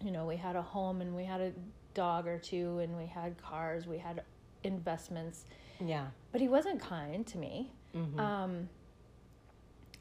you 0.03 0.12
know, 0.12 0.25
we 0.25 0.36
had 0.38 0.56
a 0.56 0.62
home, 0.62 1.01
and 1.01 1.15
we 1.15 1.24
had 1.25 1.41
a 1.41 1.51
dog 1.94 2.27
or 2.27 2.38
two, 2.39 2.80
and 2.80 2.98
we 2.98 3.06
had 3.06 3.38
cars, 3.41 3.86
we 3.88 3.98
had 3.98 4.24
investments, 4.63 5.46
yeah. 5.82 6.08
but 6.32 6.42
he 6.42 6.48
wasn't 6.48 6.80
kind 6.82 7.26
to 7.28 7.38
me. 7.38 7.72
Mhm. 7.96 8.20
Um, 8.20 8.70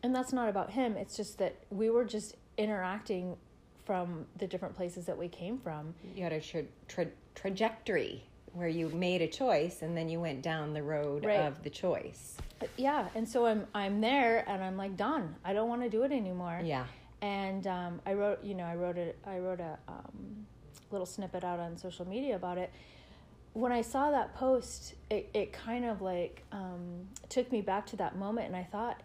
and 0.03 0.15
that's 0.15 0.33
not 0.33 0.49
about 0.49 0.71
him. 0.71 0.97
It's 0.97 1.17
just 1.17 1.39
that 1.39 1.57
we 1.71 1.91
were 1.91 2.05
just 2.05 2.37
interacting 2.57 3.37
from 3.85 4.27
the 4.39 4.47
different 4.47 4.75
places 4.77 5.07
that 5.07 5.19
we 5.19 5.29
came 5.29 5.59
from. 5.59 5.95
you 6.15 6.23
had 6.23 6.33
a 6.33 6.41
tra- 6.41 6.65
tra- 6.89 7.07
trajectory 7.35 8.23
where 8.53 8.69
you 8.69 8.89
made 8.91 9.23
a 9.23 9.29
choice 9.29 9.83
and 9.83 9.97
then 9.97 10.09
you 10.09 10.21
went 10.21 10.43
down 10.43 10.73
the 10.73 10.83
road 10.83 11.25
Right. 11.25 11.41
of 11.41 11.63
the 11.63 11.71
choice. 11.71 12.37
But 12.59 12.71
yeah, 12.77 13.09
and 13.15 13.29
so 13.29 13.47
I'm 13.47 13.67
I'm 13.75 14.01
there, 14.01 14.45
and 14.49 14.63
I'm 14.63 14.77
like 14.77 14.97
done. 14.97 15.35
I 15.45 15.53
don't 15.55 15.69
want 15.69 15.83
to 15.83 15.89
do 15.89 16.03
it 16.03 16.13
anymore. 16.13 16.61
Yeah. 16.63 16.87
And 17.23 17.67
um, 17.67 18.01
I 18.07 18.15
wrote, 18.15 18.43
you 18.45 18.55
know, 18.55 18.65
I 18.65 18.75
wrote 18.75 18.99
a 18.99 19.15
I 19.27 19.39
wrote 19.39 19.61
a 19.61 19.79
um, 19.89 20.47
little 20.91 21.07
snippet 21.07 21.43
out 21.45 21.59
on 21.61 21.77
social 21.79 22.07
media 22.07 22.37
about 22.37 22.59
it. 22.59 22.71
When 23.53 23.73
I 23.73 23.83
saw 23.83 24.11
that 24.11 24.35
post, 24.35 24.95
it, 25.11 25.29
it 25.35 25.53
kind 25.53 25.85
of 25.85 26.01
like 26.03 26.43
um, 26.53 27.09
took 27.29 27.51
me 27.51 27.61
back 27.61 27.87
to 27.89 27.97
that 27.97 28.17
moment, 28.17 28.47
and 28.47 28.57
I 28.57 28.65
thought, 28.65 29.03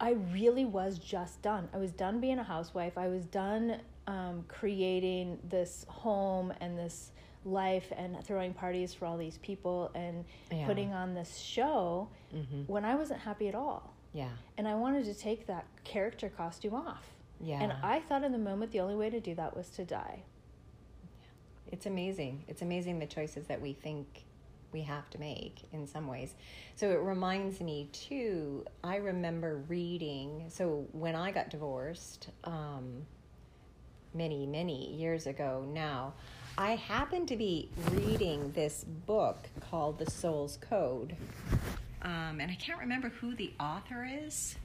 I 0.00 0.12
really 0.32 0.64
was 0.64 0.98
just 0.98 1.40
done. 1.42 1.68
I 1.72 1.78
was 1.78 1.92
done 1.92 2.20
being 2.20 2.38
a 2.38 2.42
housewife. 2.44 2.98
I 2.98 3.08
was 3.08 3.24
done 3.26 3.78
um, 4.08 4.44
creating 4.48 5.38
this 5.48 5.86
home 5.88 6.52
and 6.60 6.76
this 6.76 7.12
life 7.44 7.92
and 7.96 8.22
throwing 8.24 8.52
parties 8.52 8.92
for 8.94 9.06
all 9.06 9.16
these 9.16 9.38
people 9.38 9.90
and 9.94 10.24
Yeah. 10.50 10.66
putting 10.66 10.92
on 10.92 11.14
this 11.14 11.38
show 11.38 12.08
Mhm. 12.34 12.68
when 12.68 12.84
I 12.84 12.94
wasn't 12.96 13.20
happy 13.20 13.48
at 13.48 13.54
all. 13.54 13.94
Yeah. 14.12 14.28
And 14.58 14.66
I 14.68 14.74
wanted 14.74 15.04
to 15.06 15.14
take 15.14 15.46
that 15.46 15.64
character 15.84 16.28
costume 16.28 16.74
off. 16.74 17.14
Yeah. 17.40 17.60
And 17.62 17.72
I 17.82 18.00
thought 18.00 18.22
in 18.24 18.32
the 18.32 18.38
moment 18.38 18.70
the 18.72 18.80
only 18.80 18.94
way 18.96 19.08
to 19.10 19.20
do 19.20 19.34
that 19.36 19.56
was 19.56 19.70
to 19.70 19.84
die. 19.84 20.22
It's 21.72 21.86
amazing. 21.86 22.44
It's 22.46 22.62
amazing 22.62 22.98
the 22.98 23.06
choices 23.06 23.46
that 23.46 23.60
we 23.60 23.72
think 23.72 24.24
we 24.72 24.82
have 24.82 25.08
to 25.10 25.18
make 25.18 25.62
in 25.72 25.86
some 25.86 26.06
ways. 26.06 26.34
So 26.76 26.90
it 26.90 27.00
reminds 27.00 27.60
me 27.60 27.88
too. 27.92 28.64
I 28.84 28.96
remember 28.96 29.62
reading. 29.68 30.44
So 30.48 30.86
when 30.92 31.14
I 31.14 31.32
got 31.32 31.50
divorced, 31.50 32.28
um, 32.44 33.06
many 34.14 34.46
many 34.46 34.94
years 34.94 35.26
ago 35.26 35.64
now, 35.68 36.14
I 36.58 36.76
happened 36.76 37.28
to 37.28 37.36
be 37.36 37.70
reading 37.90 38.52
this 38.52 38.84
book 38.84 39.48
called 39.60 39.98
The 39.98 40.10
Soul's 40.10 40.58
Code, 40.58 41.16
um, 42.02 42.40
and 42.40 42.50
I 42.50 42.54
can't 42.54 42.78
remember 42.80 43.08
who 43.08 43.34
the 43.34 43.52
author 43.58 44.06
is. 44.06 44.56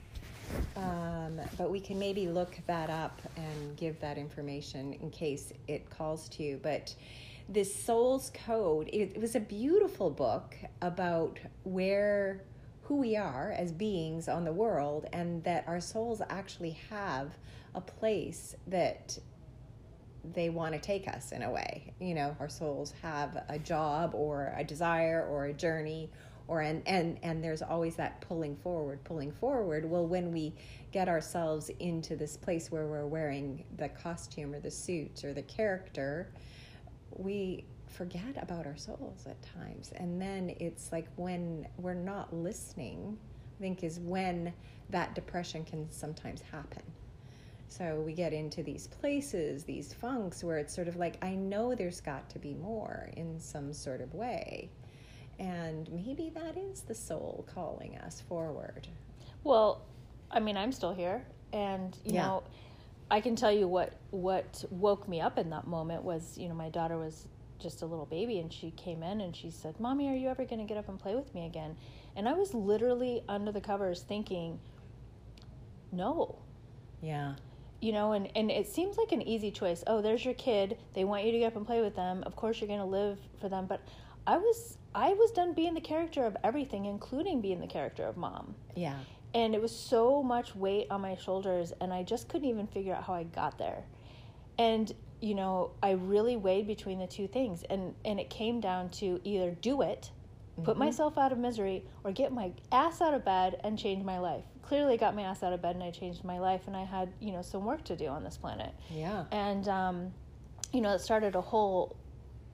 Um, 0.76 1.40
but 1.56 1.70
we 1.70 1.80
can 1.80 1.98
maybe 1.98 2.28
look 2.28 2.58
that 2.66 2.90
up 2.90 3.20
and 3.36 3.76
give 3.76 4.00
that 4.00 4.18
information 4.18 4.94
in 4.94 5.10
case 5.10 5.52
it 5.66 5.90
calls 5.90 6.28
to 6.30 6.42
you. 6.42 6.60
But 6.62 6.94
this 7.48 7.74
Soul's 7.74 8.30
Code, 8.46 8.88
it, 8.88 9.12
it 9.14 9.20
was 9.20 9.34
a 9.34 9.40
beautiful 9.40 10.10
book 10.10 10.54
about 10.82 11.38
where 11.64 12.42
who 12.82 12.96
we 12.96 13.16
are 13.16 13.54
as 13.56 13.70
beings 13.70 14.28
on 14.28 14.44
the 14.44 14.52
world, 14.52 15.06
and 15.12 15.44
that 15.44 15.64
our 15.66 15.80
souls 15.80 16.22
actually 16.30 16.78
have 16.88 17.36
a 17.74 17.80
place 17.82 18.56
that 18.66 19.18
they 20.34 20.48
want 20.48 20.72
to 20.72 20.80
take 20.80 21.06
us 21.06 21.32
in 21.32 21.42
a 21.42 21.50
way. 21.50 21.92
You 22.00 22.14
know, 22.14 22.34
our 22.40 22.48
souls 22.48 22.94
have 23.02 23.44
a 23.48 23.58
job 23.58 24.14
or 24.14 24.54
a 24.56 24.64
desire 24.64 25.26
or 25.30 25.46
a 25.46 25.52
journey 25.52 26.10
or 26.48 26.62
and 26.62 26.82
and 26.86 27.18
and 27.22 27.44
there's 27.44 27.62
always 27.62 27.94
that 27.96 28.20
pulling 28.22 28.56
forward, 28.56 29.04
pulling 29.04 29.30
forward. 29.30 29.88
Well, 29.88 30.06
when 30.06 30.32
we 30.32 30.54
get 30.90 31.08
ourselves 31.08 31.70
into 31.78 32.16
this 32.16 32.36
place 32.36 32.72
where 32.72 32.86
we're 32.86 33.06
wearing 33.06 33.64
the 33.76 33.88
costume 33.90 34.54
or 34.54 34.60
the 34.60 34.70
suit 34.70 35.22
or 35.24 35.32
the 35.32 35.42
character, 35.42 36.30
we 37.16 37.64
forget 37.86 38.42
about 38.42 38.66
our 38.66 38.76
souls 38.76 39.26
at 39.26 39.36
times. 39.42 39.92
And 39.96 40.20
then 40.20 40.54
it's 40.58 40.90
like 40.92 41.06
when 41.16 41.66
we're 41.78 41.94
not 41.94 42.34
listening, 42.34 43.18
I 43.58 43.62
think 43.62 43.84
is 43.84 44.00
when 44.00 44.52
that 44.90 45.14
depression 45.14 45.64
can 45.64 45.90
sometimes 45.90 46.40
happen. 46.40 46.82
So 47.68 48.00
we 48.00 48.14
get 48.14 48.32
into 48.32 48.62
these 48.62 48.86
places, 48.86 49.64
these 49.64 49.92
funks, 49.92 50.42
where 50.42 50.56
it's 50.56 50.74
sort 50.74 50.88
of 50.88 50.96
like, 50.96 51.22
I 51.22 51.34
know 51.34 51.74
there's 51.74 52.00
got 52.00 52.28
to 52.30 52.38
be 52.38 52.54
more 52.54 53.10
in 53.16 53.38
some 53.38 53.74
sort 53.74 54.00
of 54.00 54.14
way. 54.14 54.70
And 55.38 55.90
maybe 55.92 56.30
that 56.34 56.56
is 56.56 56.82
the 56.82 56.94
soul 56.94 57.46
calling 57.54 57.96
us 57.98 58.20
forward. 58.20 58.88
Well, 59.44 59.82
I 60.30 60.40
mean, 60.40 60.56
I'm 60.56 60.72
still 60.72 60.92
here, 60.92 61.24
and 61.52 61.96
you 62.04 62.12
Yeah. 62.12 62.22
know, 62.22 62.42
I 63.10 63.20
can 63.20 63.36
tell 63.36 63.52
you 63.52 63.68
what 63.68 63.94
what 64.10 64.64
woke 64.70 65.08
me 65.08 65.20
up 65.20 65.38
in 65.38 65.50
that 65.50 65.66
moment 65.66 66.02
was, 66.02 66.36
you 66.38 66.48
know, 66.48 66.54
my 66.54 66.68
daughter 66.70 66.98
was 66.98 67.28
just 67.58 67.82
a 67.82 67.86
little 67.86 68.06
baby, 68.06 68.38
and 68.40 68.52
she 68.52 68.70
came 68.72 69.02
in 69.02 69.20
and 69.20 69.34
she 69.34 69.50
said, 69.50 69.78
"Mommy, 69.80 70.08
are 70.08 70.14
you 70.14 70.28
ever 70.28 70.44
going 70.44 70.60
to 70.60 70.64
get 70.66 70.76
up 70.78 70.88
and 70.88 70.98
play 70.98 71.14
with 71.14 71.34
me 71.34 71.46
again?" 71.46 71.76
And 72.16 72.28
I 72.28 72.32
was 72.32 72.54
literally 72.54 73.22
under 73.28 73.52
the 73.52 73.60
covers 73.60 74.02
thinking, 74.02 74.58
"No." 75.92 76.36
Yeah. 77.00 77.34
You 77.80 77.92
know, 77.92 78.12
and, 78.12 78.28
and 78.36 78.50
it 78.50 78.66
seems 78.66 78.96
like 78.96 79.12
an 79.12 79.22
easy 79.22 79.52
choice. 79.52 79.84
Oh, 79.86 80.02
there's 80.02 80.24
your 80.24 80.34
kid. 80.34 80.78
They 80.94 81.04
want 81.04 81.24
you 81.24 81.32
to 81.32 81.38
get 81.38 81.46
up 81.48 81.56
and 81.56 81.66
play 81.66 81.80
with 81.80 81.94
them. 81.94 82.24
Of 82.24 82.34
course, 82.34 82.60
you're 82.60 82.66
going 82.68 82.80
to 82.80 82.84
live 82.86 83.18
for 83.40 83.48
them. 83.48 83.66
But 83.66 83.80
I 84.26 84.36
was 84.38 84.77
I 84.94 85.10
was 85.12 85.30
done 85.32 85.52
being 85.52 85.74
the 85.74 85.80
character 85.80 86.24
of 86.24 86.36
everything, 86.42 86.84
including 86.86 87.40
being 87.40 87.60
the 87.60 87.66
character 87.66 88.04
of 88.04 88.16
mom. 88.16 88.54
Yeah. 88.74 88.98
and 89.34 89.54
it 89.54 89.60
was 89.60 89.74
so 89.74 90.22
much 90.22 90.54
weight 90.56 90.86
on 90.90 91.00
my 91.02 91.14
shoulders 91.16 91.72
and 91.80 91.92
i 91.92 92.02
just 92.02 92.28
couldn't 92.28 92.48
even 92.48 92.66
figure 92.66 92.94
out 92.94 93.04
how 93.04 93.14
i 93.14 93.24
got 93.24 93.58
there. 93.58 93.84
And 94.58 94.90
you 95.20 95.34
know 95.34 95.72
i 95.82 95.90
really 95.92 96.36
weighed 96.36 96.66
between 96.66 96.98
the 97.00 97.06
two 97.06 97.26
things 97.28 97.64
and 97.68 97.94
and 98.04 98.18
it 98.20 98.30
came 98.30 98.60
down 98.60 98.88
to 99.00 99.20
either 99.24 99.50
do 99.60 99.82
it 99.82 100.10
put 100.64 100.76
myself 100.76 101.16
out 101.18 101.30
of 101.32 101.38
misery 101.38 101.84
or 102.04 102.10
get 102.12 102.32
my 102.32 102.50
ass 102.72 103.00
out 103.00 103.14
of 103.14 103.24
bed 103.24 103.60
and 103.62 103.78
change 103.78 104.04
my 104.04 104.18
life. 104.18 104.42
Clearly 104.62 104.94
I 104.94 104.96
got 104.96 105.14
my 105.14 105.22
ass 105.22 105.42
out 105.44 105.52
of 105.52 105.60
bed 105.62 105.74
and 105.76 105.84
i 105.84 105.90
changed 105.90 106.24
my 106.24 106.38
life 106.38 106.62
and 106.66 106.76
i 106.76 106.84
had 106.84 107.12
you 107.20 107.32
know 107.32 107.42
some 107.42 107.64
work 107.64 107.84
to 107.84 107.96
do 107.96 108.06
on 108.06 108.24
this 108.24 108.36
planet. 108.36 108.72
Yeah. 108.90 109.24
and 109.30 109.68
um, 109.68 110.12
you 110.72 110.80
know 110.80 110.92
it 110.94 111.00
started 111.00 111.34
a 111.36 111.40
whole 111.40 111.96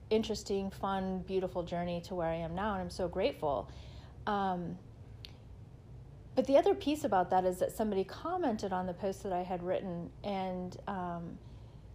interesting 0.09 0.69
fun 0.69 1.19
beautiful 1.27 1.63
journey 1.63 2.01
to 2.01 2.15
where 2.15 2.27
i 2.27 2.35
am 2.35 2.53
now 2.55 2.73
and 2.73 2.81
i'm 2.81 2.89
so 2.89 3.07
grateful 3.07 3.69
um, 4.27 4.77
but 6.35 6.45
the 6.47 6.57
other 6.57 6.73
piece 6.73 7.03
about 7.03 7.29
that 7.29 7.45
is 7.45 7.59
that 7.59 7.71
somebody 7.71 8.03
commented 8.03 8.73
on 8.73 8.85
the 8.85 8.93
post 8.93 9.23
that 9.23 9.33
i 9.33 9.41
had 9.41 9.61
written 9.63 10.09
and 10.23 10.77
um, 10.87 11.37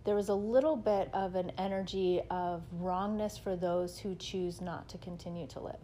there 0.05 0.15
was 0.15 0.29
a 0.29 0.35
little 0.35 0.77
bit 0.77 1.11
of 1.13 1.35
an 1.35 1.53
energy 1.59 2.21
of 2.31 2.63
wrongness 2.73 3.37
for 3.37 3.55
those 3.57 3.99
who 3.99 4.15
choose 4.15 4.61
not 4.61 4.89
to 4.89 4.99
continue 4.99 5.47
to 5.47 5.61
live 5.61 5.77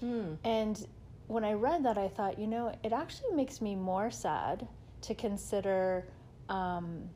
Hmm. 0.00 0.34
and 0.44 0.86
when 1.26 1.44
I 1.44 1.54
read 1.54 1.84
that, 1.84 1.98
I 1.98 2.08
thought, 2.08 2.38
you 2.38 2.46
know, 2.46 2.72
it 2.84 2.92
actually 2.92 3.34
makes 3.34 3.60
me 3.60 3.74
more 3.74 4.10
sad 4.10 4.66
to 5.02 5.14
consider 5.14 6.06
um, 6.48 7.08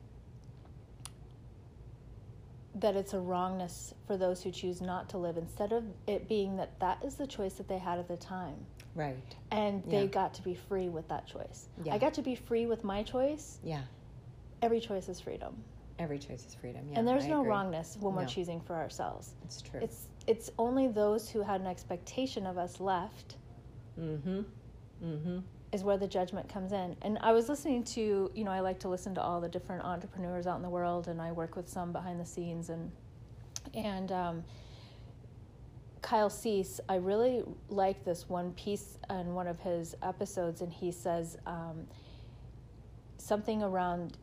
that 2.75 2.95
it's 2.95 3.13
a 3.13 3.19
wrongness 3.19 3.93
for 4.07 4.15
those 4.17 4.41
who 4.41 4.51
choose 4.51 4.81
not 4.81 5.09
to 5.09 5.17
live 5.17 5.37
instead 5.37 5.71
of 5.73 5.83
it 6.07 6.27
being 6.29 6.55
that 6.57 6.79
that 6.79 7.03
is 7.03 7.15
the 7.15 7.27
choice 7.27 7.53
that 7.55 7.67
they 7.67 7.77
had 7.77 7.99
at 7.99 8.07
the 8.07 8.17
time. 8.17 8.55
Right. 8.95 9.15
And 9.51 9.83
they 9.85 10.01
Yeah. 10.03 10.07
got 10.07 10.33
to 10.35 10.41
be 10.41 10.53
free 10.53 10.89
with 10.89 11.07
that 11.09 11.25
choice. 11.27 11.69
Yeah. 11.83 11.93
I 11.93 11.97
got 11.97 12.13
to 12.15 12.21
be 12.21 12.35
free 12.35 12.65
with 12.65 12.83
my 12.83 13.03
choice. 13.03 13.59
Yeah. 13.63 13.83
Every 14.61 14.79
choice 14.79 15.09
is 15.09 15.19
freedom. 15.19 15.63
Every 15.99 16.17
choice 16.19 16.45
is 16.45 16.55
freedom. 16.55 16.87
Yeah. 16.89 16.99
and 16.99 17.07
there's 17.07 17.25
I 17.25 17.29
no 17.29 17.39
agree. 17.41 17.49
wrongness 17.49 17.97
when 17.99 18.15
we're 18.15 18.25
choosing 18.25 18.59
for 18.61 18.75
ourselves. 18.75 19.35
It's 19.43 19.61
true. 19.61 19.79
It's 19.81 20.07
it's 20.27 20.49
only 20.57 20.87
those 20.87 21.29
who 21.29 21.41
had 21.41 21.61
an 21.61 21.67
expectation 21.67 22.45
of 22.45 22.57
us 22.57 22.79
left 22.79 23.37
mm-hmm. 23.99 24.41
Mm-hmm. 25.03 25.39
Is 25.71 25.83
where 25.83 25.97
the 25.97 26.07
judgment 26.07 26.49
comes 26.49 26.73
in. 26.73 26.95
And 27.01 27.17
I 27.21 27.31
was 27.31 27.47
listening 27.47 27.83
to, 27.85 28.31
you 28.33 28.43
know, 28.43 28.51
I 28.51 28.59
like 28.59 28.79
to 28.79 28.89
listen 28.89 29.15
to 29.15 29.21
all 29.21 29.39
the 29.39 29.47
different 29.47 29.83
entrepreneurs 29.83 30.45
out 30.47 30.57
in 30.57 30.61
the 30.61 30.69
world, 30.69 31.07
and 31.07 31.21
I 31.21 31.31
work 31.31 31.55
with 31.55 31.69
some 31.69 31.91
behind 31.91 32.19
the 32.19 32.25
scenes, 32.25 32.69
and 32.69 32.91
and 33.73 34.11
um, 34.11 34.43
Kyle 36.01 36.29
Cease, 36.29 36.79
I 36.89 36.95
really 36.95 37.43
like 37.69 38.03
this 38.03 38.27
one 38.27 38.51
piece 38.53 38.97
in 39.09 39.33
one 39.33 39.47
of 39.47 39.59
his 39.59 39.95
episodes, 40.01 40.61
and 40.61 40.71
he 40.73 40.91
says 40.91 41.37
um, 41.45 41.87
something 43.17 43.63
around. 43.63 44.17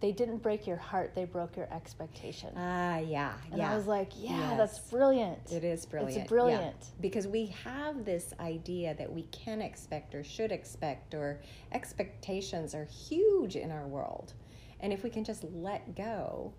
They 0.00 0.12
didn't 0.12 0.38
break 0.38 0.66
your 0.66 0.76
heart; 0.76 1.14
they 1.14 1.24
broke 1.24 1.56
your 1.56 1.72
expectation. 1.72 2.50
Ah, 2.56 2.98
yeah. 2.98 3.34
and 3.50 3.58
yeah. 3.58 3.72
I 3.72 3.76
was 3.76 3.86
like, 3.86 4.10
"Yeah, 4.16 4.56
that's 4.56 4.78
Yes. 4.78 4.90
brilliant." 4.90 5.52
It 5.52 5.62
is 5.64 5.86
brilliant. 5.86 6.16
yeah. 6.16 6.26
brilliant. 6.26 6.90
Because 7.00 7.28
we 7.28 7.46
have 7.64 8.04
this 8.04 8.34
idea 8.40 8.94
that 8.94 9.12
we 9.12 9.22
can 9.24 9.62
expect 9.62 10.14
or 10.14 10.24
should 10.24 10.50
expect, 10.50 11.14
or 11.14 11.40
expectations 11.72 12.74
are 12.74 12.86
huge 12.86 13.56
in 13.56 13.70
our 13.70 13.86
world. 13.86 14.34
And 14.80 14.92
if 14.92 15.02
we 15.04 15.10
can 15.10 15.24
just 15.24 15.44
let 15.44 15.94
go, 15.94 16.52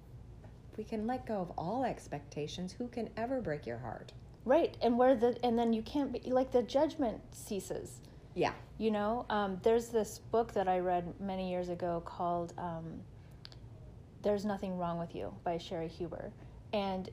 if 0.72 0.78
we 0.78 0.84
can 0.84 1.06
let 1.06 1.26
go 1.26 1.42
of 1.42 1.52
all 1.58 1.84
expectations, 1.84 2.74
who 2.74 2.88
can 2.88 3.10
ever 3.18 3.42
break 3.42 3.66
your 3.66 3.78
heart? 3.80 4.14
Right, 4.46 4.78
and 4.82 4.98
where 4.98 5.16
the 5.16 5.38
and 5.44 5.58
then 5.58 5.74
you 5.74 5.82
can't 5.82 6.12
be 6.12 6.32
like 6.32 6.52
the 6.52 6.64
judgment 6.64 7.22
ceases. 7.32 8.02
Yeah. 8.36 8.54
You 8.78 8.92
know, 8.92 9.26
um, 9.30 9.60
there's 9.64 9.88
this 9.88 10.20
book 10.20 10.54
that 10.54 10.68
I 10.68 10.80
read 10.80 11.20
many 11.20 11.50
years 11.50 11.70
ago 11.70 12.02
called 12.06 12.54
um, 12.58 13.00
"There's 14.26 14.44
Nothing 14.44 14.78
Wrong 14.78 15.00
with 15.00 15.16
You" 15.16 15.34
by 15.46 15.58
Cheri 15.58 15.88
Huber, 15.88 16.34
and 16.74 17.10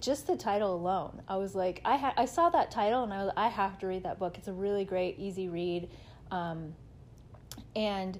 just 0.00 0.26
the 0.26 0.36
title 0.36 0.74
alone, 0.74 1.22
I 1.28 1.36
was 1.36 1.54
like, 1.54 1.80
I 1.84 1.96
ha- 1.96 2.14
I 2.16 2.24
saw 2.24 2.50
that 2.50 2.72
title 2.72 3.04
and 3.04 3.12
I 3.14 3.22
was, 3.24 3.32
I 3.36 3.46
have 3.48 3.78
to 3.78 3.86
read 3.86 4.02
that 4.02 4.18
book. 4.18 4.36
It's 4.38 4.48
a 4.48 4.52
really 4.52 4.84
great, 4.84 5.18
easy 5.20 5.48
read, 5.48 5.88
um, 6.32 6.74
and 7.76 8.18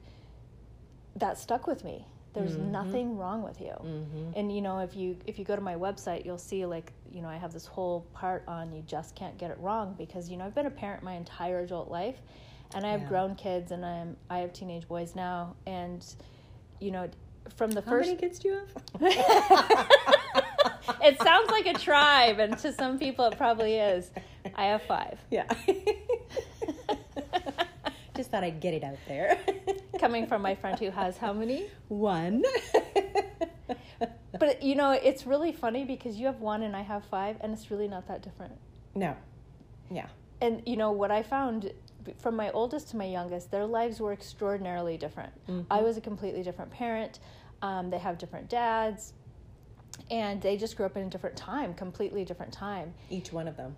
that 1.17 1.39
stuck 1.39 1.67
with 1.67 1.83
me. 1.85 2.07
There's 2.33 2.57
Mhm. 2.57 2.71
nothing 2.71 3.17
wrong 3.17 3.43
with 3.43 3.61
you 3.61 3.71
Mm-hmm. 3.73 4.31
and 4.35 4.53
you 4.55 4.61
know 4.61 4.81
if 4.81 4.97
you 4.97 5.17
if 5.25 5.39
you 5.39 5.45
go 5.45 5.55
to 5.55 5.63
my 5.63 5.77
website 5.77 6.25
you'll 6.25 6.37
see 6.37 6.67
like 6.67 6.93
you 7.13 7.23
know 7.23 7.29
i 7.29 7.37
have 7.37 7.53
this 7.53 7.65
whole 7.67 8.01
part 8.13 8.43
on 8.49 8.73
you 8.73 8.83
just 8.83 9.15
can't 9.15 9.39
get 9.39 9.53
it 9.53 9.59
wrong 9.61 9.95
because 9.97 10.29
you 10.29 10.37
know 10.37 10.45
i've 10.45 10.55
been 10.55 10.67
a 10.67 10.71
parent 10.71 11.05
my 11.05 11.13
entire 11.13 11.61
adult 11.61 11.89
life 11.89 12.17
and 12.75 12.85
i 12.85 12.91
have 12.91 13.03
Yeah. 13.03 13.07
grown 13.09 13.35
kids 13.37 13.71
and 13.71 13.87
i'm 13.87 14.17
i 14.29 14.39
have 14.39 14.53
teenage 14.53 14.89
boys 14.89 15.15
now 15.15 15.55
and 15.65 16.05
you 16.81 16.91
know 16.91 17.09
from 17.57 17.71
the 17.71 17.81
How 17.83 17.91
first 17.91 18.09
many 18.09 18.21
kids 18.21 18.39
do 18.39 18.49
you 18.49 18.55
have? 18.55 18.83
it 21.03 21.21
sounds 21.23 21.51
like 21.51 21.67
a 21.67 21.75
tribe, 21.75 22.39
and 22.39 22.59
to 22.59 22.73
some 22.73 22.99
people 22.99 23.25
it 23.27 23.37
probably 23.37 23.77
is. 23.77 24.11
I 24.55 24.67
have 24.67 24.83
five. 24.83 25.19
Yeah. 25.31 25.47
Just 28.17 28.31
thought 28.31 28.45
I'd 28.45 28.61
get 28.61 28.75
it 28.75 28.85
out 28.85 28.99
there. 29.09 29.39
Coming 29.99 30.27
from 30.27 30.43
my 30.43 30.55
friend 30.55 30.79
who 30.79 30.91
has 30.91 31.17
how 31.17 31.33
many? 31.33 31.67
One. 31.89 32.43
But 34.39 34.63
you 34.63 34.75
know, 34.75 34.91
it's 34.91 35.27
really 35.27 35.53
funny 35.53 35.85
because 35.85 36.17
you 36.17 36.27
have 36.27 36.41
one 36.41 36.63
and 36.63 36.77
I 36.77 36.83
have 36.83 37.05
five, 37.07 37.37
and 37.41 37.53
it's 37.53 37.71
really 37.71 37.89
not 37.89 38.07
that 38.09 38.23
different. 38.23 38.53
no. 38.95 39.17
Yeah. 39.91 40.07
And 40.41 40.63
you 40.67 40.77
know 40.77 40.93
what 40.93 41.11
I 41.11 41.23
found 41.23 41.71
from 42.19 42.37
my 42.37 42.51
oldest 42.51 42.91
to 42.91 42.97
my 42.97 43.05
youngest, 43.07 43.51
their 43.51 43.67
lives 43.67 44.01
were 44.01 44.13
extraordinarily 44.13 44.97
different. 44.97 45.33
I 45.71 45.81
was 45.83 45.97
a 45.97 46.01
completely 46.01 46.43
different 46.43 46.71
parent. 46.71 47.19
Um, 47.63 47.91
they 47.91 47.99
have 47.99 48.19
different 48.19 48.49
dads, 48.51 49.13
and 50.11 50.41
they 50.43 50.57
just 50.57 50.77
grew 50.77 50.87
up 50.87 50.97
in 50.97 51.05
a 51.07 51.11
different 51.11 51.37
time, 51.37 51.73
completely 51.75 52.25
different 52.25 52.53
time. 52.53 52.93
Each 53.11 53.33
one 53.33 53.49
of 53.49 53.57
them. 53.57 53.77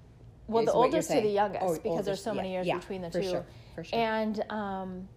Well, 0.48 0.64
the 0.64 0.72
oldest 0.72 1.10
to 1.10 1.20
the 1.20 1.28
youngest, 1.28 1.64
Oh, 1.64 1.74
because 1.76 2.04
there's 2.04 2.18
oldest, 2.18 2.24
so 2.24 2.34
many 2.34 2.48
yeah, 2.50 2.54
years 2.54 2.66
yeah, 2.66 2.78
between 2.78 3.02
the 3.02 3.10
for 3.10 3.20
two. 3.20 3.30
Sure, 3.30 3.46
for 3.74 3.84
sure. 3.84 3.98
And 3.98 4.44
um, 4.50 5.08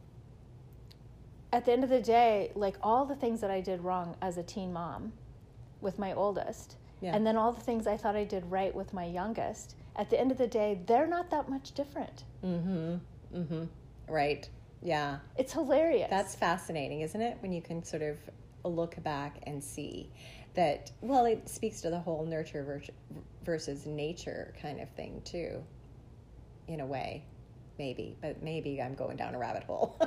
at 1.53 1.65
the 1.65 1.71
end 1.71 1.83
of 1.83 1.89
the 1.89 2.01
day, 2.01 2.51
like 2.55 2.75
all 2.81 3.05
the 3.05 3.15
things 3.15 3.41
that 3.41 3.51
I 3.51 3.61
did 3.61 3.81
wrong 3.83 4.15
as 4.21 4.37
a 4.37 4.43
teen 4.43 4.71
mom 4.73 5.13
with 5.81 5.97
my 5.99 6.13
oldest, 6.13 6.77
Yeah. 7.01 7.15
and 7.15 7.25
then 7.25 7.37
all 7.37 7.51
the 7.51 7.61
things 7.61 7.87
I 7.87 7.95
thought 7.97 8.15
I 8.15 8.23
did 8.23 8.43
right 8.51 8.73
with 8.73 8.93
my 8.93 9.05
youngest, 9.05 9.75
at 9.99 10.09
the 10.09 10.19
end 10.19 10.31
of 10.31 10.37
the 10.37 10.47
day, 10.47 10.79
they're 10.87 11.05
not 11.05 11.29
that 11.29 11.49
much 11.49 11.73
different. 11.73 12.23
mm-hmm. 12.43 12.95
Mm-hmm. 13.35 13.65
Right. 14.07 14.49
Yeah. 14.81 15.17
It's 15.37 15.53
hilarious. 15.53 16.09
That's 16.09 16.33
fascinating, 16.35 17.01
isn't 17.01 17.21
it? 17.21 17.37
When 17.41 17.51
you 17.51 17.61
can 17.61 17.83
sort 17.83 18.01
of 18.01 18.17
look 18.63 18.95
back 19.03 19.43
and 19.45 19.61
see 19.63 20.09
that, 20.55 20.89
well, 21.01 21.25
it 21.25 21.47
speaks 21.49 21.81
to 21.81 21.89
the 21.89 21.99
whole 21.99 22.25
nurture 22.25 22.81
versus 23.43 23.85
nature 23.85 24.53
kind 24.59 24.79
of 24.79 24.89
thing, 24.91 25.21
too, 25.25 25.61
in 26.67 26.79
a 26.79 26.85
way. 26.85 27.25
Maybe, 27.77 28.15
but 28.21 28.41
maybe 28.41 28.81
I'm 28.81 28.95
going 28.95 29.17
down 29.17 29.35
a 29.35 29.37
rabbit 29.37 29.63
hole. 29.63 29.97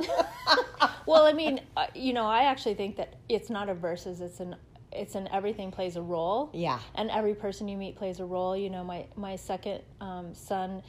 well, 1.06 1.26
I 1.26 1.32
mean, 1.42 1.60
uh, 1.76 1.86
you 1.94 2.12
know, 2.14 2.26
I 2.26 2.44
actually 2.44 2.74
think 2.74 2.96
that 2.96 3.14
it's 3.28 3.50
not 3.50 3.68
a 3.68 3.74
versus. 3.74 4.20
It's 4.20 4.40
an 4.40 4.56
it's 4.94 5.14
an 5.14 5.28
everything 5.32 5.70
plays 5.70 5.96
a 5.96 6.02
role. 6.02 6.50
yeah. 6.52 6.78
and 6.94 7.10
every 7.10 7.34
person 7.34 7.68
you 7.68 7.76
meet 7.76 7.96
plays 7.96 8.20
a 8.20 8.24
role. 8.24 8.56
You 8.56 8.70
know, 8.70 8.84
my 8.84 9.06
my 9.16 9.36
second 9.36 9.82
um, 10.00 10.34
son, 10.34 10.82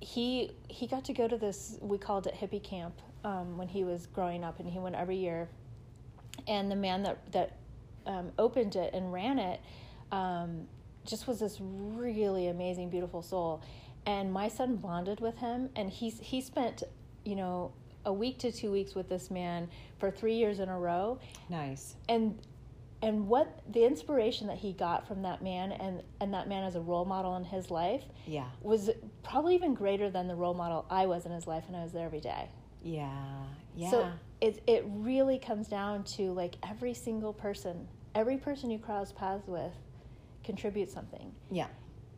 he 0.00 0.52
he 0.68 0.86
got 0.86 1.04
to 1.06 1.12
go 1.12 1.26
to 1.28 1.36
this 1.36 1.78
we 1.80 1.98
called 1.98 2.26
it 2.26 2.34
hippie 2.34 2.62
camp 2.62 2.94
um, 3.24 3.58
when 3.58 3.68
he 3.68 3.84
was 3.84 4.06
growing 4.06 4.44
up, 4.44 4.60
and 4.60 4.68
he 4.68 4.78
went 4.78 4.94
every 4.94 5.16
year. 5.16 5.48
And 6.46 6.70
the 6.70 6.76
man 6.76 7.02
that 7.04 7.32
that 7.32 7.56
um, 8.06 8.30
opened 8.38 8.76
it 8.76 8.94
and 8.94 9.12
ran 9.12 9.38
it 9.38 9.60
um, 10.12 10.66
just 11.04 11.26
was 11.26 11.40
this 11.40 11.58
really 11.60 12.48
amazing, 12.48 12.90
beautiful 12.90 13.22
soul. 13.22 13.62
And 14.04 14.32
my 14.32 14.48
son 14.48 14.76
bonded 14.76 15.20
with 15.20 15.36
him, 15.38 15.70
and 15.74 15.90
he's 15.90 16.18
he 16.20 16.40
spent 16.40 16.82
you 17.24 17.34
know 17.36 17.72
a 18.04 18.12
week 18.12 18.38
to 18.38 18.52
two 18.52 18.70
weeks 18.70 18.94
with 18.94 19.08
this 19.08 19.32
man 19.32 19.68
for 19.98 20.12
three 20.12 20.34
years 20.36 20.60
in 20.60 20.68
a 20.68 20.78
row 20.78 21.18
Nice. 21.48 21.96
and 22.08 22.38
and 23.06 23.28
what 23.28 23.60
the 23.72 23.84
inspiration 23.84 24.46
that 24.48 24.58
he 24.58 24.72
got 24.72 25.06
from 25.08 25.22
that 25.22 25.40
man 25.42 25.72
and 25.72 26.02
and 26.20 26.34
that 26.34 26.48
man 26.48 26.64
as 26.64 26.74
a 26.74 26.80
role 26.80 27.04
model 27.04 27.36
in 27.36 27.44
his 27.44 27.70
life 27.70 28.02
Yeah. 28.26 28.48
was 28.60 28.90
probably 29.22 29.54
even 29.54 29.72
greater 29.74 30.10
than 30.10 30.26
the 30.28 30.34
role 30.34 30.54
model 30.54 30.84
I 30.90 31.06
was 31.06 31.24
in 31.24 31.32
his 31.32 31.46
life 31.46 31.64
and 31.68 31.76
I 31.76 31.82
was 31.82 31.92
there 31.92 32.04
every 32.06 32.20
day. 32.20 32.48
Yeah. 32.82 33.10
Yeah. 33.74 33.90
So 33.90 34.12
it 34.40 34.62
it 34.66 34.84
really 34.88 35.38
comes 35.38 35.68
down 35.68 36.04
to 36.16 36.32
like 36.32 36.56
every 36.68 36.94
single 36.94 37.32
person, 37.32 37.86
every 38.14 38.36
person 38.36 38.70
you 38.70 38.78
cross 38.78 39.12
paths 39.12 39.46
with 39.48 39.72
contributes 40.44 40.92
something. 40.92 41.32
yeah. 41.50 41.68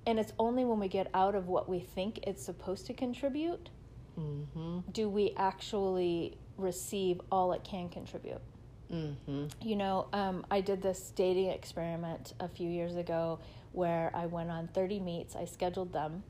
And 0.07 0.19
it's 0.19 0.33
only 0.39 0.65
when 0.65 0.79
we 0.81 0.89
get 0.89 1.11
out 1.13 1.35
of 1.35 1.49
what 1.49 1.69
we 1.69 1.81
think 1.81 2.21
it's 2.27 2.43
supposed 2.43 2.87
to 2.87 2.95
contribute 2.95 3.71
Mm-hmm. 4.19 4.81
do 4.91 5.09
we 5.09 5.33
actually 5.37 6.39
receive 6.57 7.21
all 7.31 7.53
it 7.53 7.63
can 7.63 7.89
contribute. 7.89 8.41
Mm-hmm. 8.93 9.47
You 9.63 9.77
know, 9.77 10.07
um, 10.13 10.47
I 10.51 10.61
did 10.61 10.83
this 10.83 11.13
dating 11.15 11.51
experiment 11.51 12.33
a 12.41 12.49
few 12.49 12.69
years 12.69 12.97
ago 12.97 13.39
where 13.73 14.11
I 14.15 14.27
went 14.27 14.51
on 14.51 14.69
30 14.69 15.01
meets. 15.01 15.37
I 15.37 15.45
scheduled 15.45 15.93
them, 15.93 16.23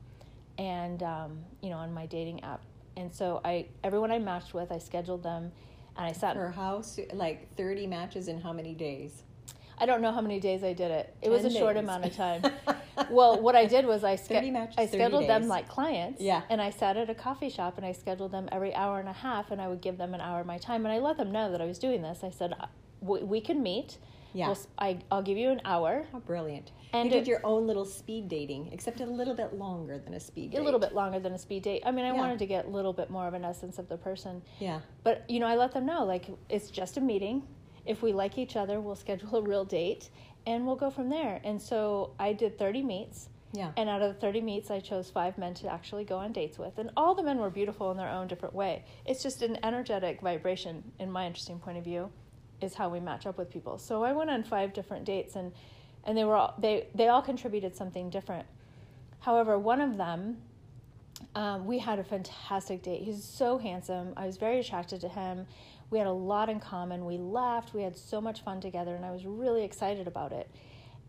and 0.57 1.01
um, 1.03 1.39
you 1.61 1.69
know, 1.69 1.77
on 1.77 1.93
my 1.93 2.05
dating 2.05 2.43
app. 2.43 2.61
And 2.97 3.13
so 3.13 3.39
I, 3.45 3.67
everyone 3.83 4.11
I 4.11 4.19
matched 4.19 4.53
with, 4.53 4.71
I 4.71 4.77
scheduled 4.77 5.23
them, 5.23 5.51
and 5.97 6.05
I 6.05 6.11
sat. 6.11 6.35
For 6.35 6.49
how? 6.49 6.83
Like 7.13 7.55
30 7.55 7.87
matches 7.87 8.27
in 8.27 8.41
how 8.41 8.51
many 8.51 8.73
days? 8.73 9.23
I 9.79 9.85
don't 9.85 10.01
know 10.01 10.11
how 10.11 10.21
many 10.21 10.39
days 10.39 10.63
I 10.63 10.73
did 10.73 10.91
it. 10.91 11.15
It 11.21 11.29
was 11.29 11.45
a 11.45 11.49
10 11.49 11.57
short 11.57 11.77
amount 11.77 12.05
of 12.05 12.15
time. 12.15 12.43
well, 13.09 13.41
what 13.41 13.55
I 13.55 13.65
did 13.65 13.85
was 13.85 14.03
I, 14.03 14.17
30 14.17 14.51
matches, 14.51 14.75
I 14.77 14.85
30 14.85 14.97
scheduled 14.97 15.29
them 15.29 15.47
like 15.47 15.69
clients. 15.69 16.21
Yeah. 16.21 16.41
And 16.49 16.61
I 16.61 16.69
sat 16.69 16.97
at 16.97 17.09
a 17.09 17.15
coffee 17.15 17.49
shop 17.49 17.77
and 17.77 17.85
I 17.85 17.93
scheduled 17.93 18.31
them 18.31 18.49
every 18.51 18.73
hour 18.75 18.99
and 18.99 19.07
a 19.07 19.13
half, 19.13 19.51
and 19.51 19.61
I 19.61 19.67
would 19.67 19.81
give 19.81 19.97
them 19.97 20.13
an 20.13 20.21
hour 20.21 20.41
of 20.41 20.45
my 20.45 20.57
time, 20.57 20.85
and 20.85 20.93
I 20.93 20.99
let 20.99 21.17
them 21.17 21.31
know 21.31 21.51
that 21.51 21.61
I 21.61 21.65
was 21.65 21.79
doing 21.79 22.01
this. 22.01 22.19
I 22.23 22.29
said, 22.29 22.53
we, 23.01 23.19
we 23.23 23.41
can 23.41 23.63
meet. 23.63 23.97
Yeah. 24.33 24.47
We'll, 24.49 24.57
I, 24.77 24.99
I'll 25.09 25.23
give 25.23 25.37
you 25.37 25.49
an 25.49 25.61
hour. 25.65 26.05
Brilliant. 26.27 26.71
And 26.93 27.05
you 27.05 27.11
did 27.11 27.23
it- 27.23 27.27
your 27.27 27.41
own 27.43 27.65
little 27.65 27.85
speed 27.85 28.27
dating, 28.29 28.69
except 28.71 28.99
a 28.99 29.05
little 29.05 29.33
bit 29.33 29.53
longer 29.53 29.97
than 29.97 30.13
a 30.13 30.19
speed 30.19 30.51
date. 30.51 30.57
a 30.59 30.61
little 30.61 30.79
bit 30.79 30.93
longer 30.93 31.19
than 31.19 31.33
a 31.33 31.37
speed 31.37 31.63
date. 31.63 31.81
I 31.85 31.91
mean, 31.91 32.05
I 32.05 32.09
Yeah. 32.09 32.17
wanted 32.17 32.39
to 32.39 32.45
get 32.45 32.65
a 32.65 32.69
little 32.69 32.93
bit 32.93 33.09
more 33.09 33.27
of 33.27 33.33
an 33.33 33.43
essence 33.45 33.79
of 33.79 33.87
the 33.89 33.97
person. 33.97 34.41
Yeah. 34.59 34.81
But, 35.03 35.23
you 35.29 35.39
know, 35.39 35.47
I 35.47 35.55
let 35.55 35.71
them 35.71 35.85
know, 35.85 36.03
like, 36.03 36.25
it's 36.49 36.69
just 36.69 36.97
a 36.97 37.01
meeting. 37.01 37.43
If 37.89 38.01
we 38.03 38.13
like 38.13 38.37
each 38.37 38.55
other, 38.55 38.79
we'll 38.79 38.95
schedule 39.07 39.35
a 39.37 39.41
real 39.41 39.65
date 39.65 40.09
and 40.45 40.65
we'll 40.65 40.75
go 40.77 40.89
from 40.89 41.09
there. 41.09 41.41
And 41.43 41.61
so 41.61 42.11
I 42.19 42.33
did 42.33 42.57
30 42.57 42.83
meets. 42.83 43.29
Yeah. 43.51 43.71
And 43.77 43.89
out 43.89 44.01
of 44.03 44.13
the 44.13 44.19
30 44.19 44.41
meets, 44.41 44.69
I 44.69 44.79
chose 44.79 45.09
five 45.09 45.37
men 45.37 45.55
to 45.55 45.71
actually 45.71 46.05
go 46.05 46.17
on 46.17 46.31
dates 46.31 46.59
with. 46.59 46.77
And 46.77 46.91
all 46.95 47.15
the 47.15 47.23
men 47.23 47.39
were 47.39 47.49
beautiful 47.49 47.89
in 47.89 47.97
their 47.97 48.09
own 48.09 48.27
different 48.27 48.53
way. 48.53 48.85
It's 49.05 49.23
just 49.23 49.41
an 49.41 49.57
energetic 49.63 50.21
vibration, 50.21 50.83
in 50.99 51.11
my 51.11 51.25
interesting 51.25 51.57
point 51.57 51.79
of 51.79 51.83
view, 51.83 52.11
is 52.61 52.75
how 52.75 52.89
we 52.89 52.99
match 52.99 53.25
up 53.25 53.39
with 53.39 53.49
people. 53.49 53.79
So 53.79 54.03
I 54.03 54.13
went 54.13 54.29
on 54.29 54.43
five 54.43 54.71
different 54.73 55.03
dates, 55.03 55.35
and, 55.35 55.51
and 56.03 56.15
they, 56.15 56.25
were 56.25 56.35
all, 56.35 56.53
they, 56.59 56.87
they 56.93 57.07
all 57.07 57.23
contributed 57.23 57.75
something 57.75 58.11
different. 58.11 58.45
However, 59.21 59.57
one 59.57 59.81
of 59.81 59.97
them, 59.97 60.37
um, 61.33 61.65
we 61.65 61.79
had 61.79 61.97
a 61.97 62.03
fantastic 62.03 62.83
date. 62.83 63.01
He's 63.01 63.23
so 63.23 63.57
handsome. 63.57 64.13
I 64.15 64.27
was 64.27 64.37
very 64.37 64.59
attracted 64.59 65.01
to 65.01 65.09
him. 65.09 65.47
We 65.91 65.97
had 65.97 66.07
a 66.07 66.11
lot 66.11 66.49
in 66.49 66.59
common. 66.59 67.05
We 67.05 67.17
laughed. 67.17 67.73
We 67.73 67.81
had 67.83 67.97
so 67.97 68.21
much 68.21 68.41
fun 68.43 68.61
together, 68.61 68.95
and 68.95 69.05
I 69.05 69.11
was 69.11 69.25
really 69.25 69.63
excited 69.63 70.07
about 70.07 70.31
it. 70.31 70.49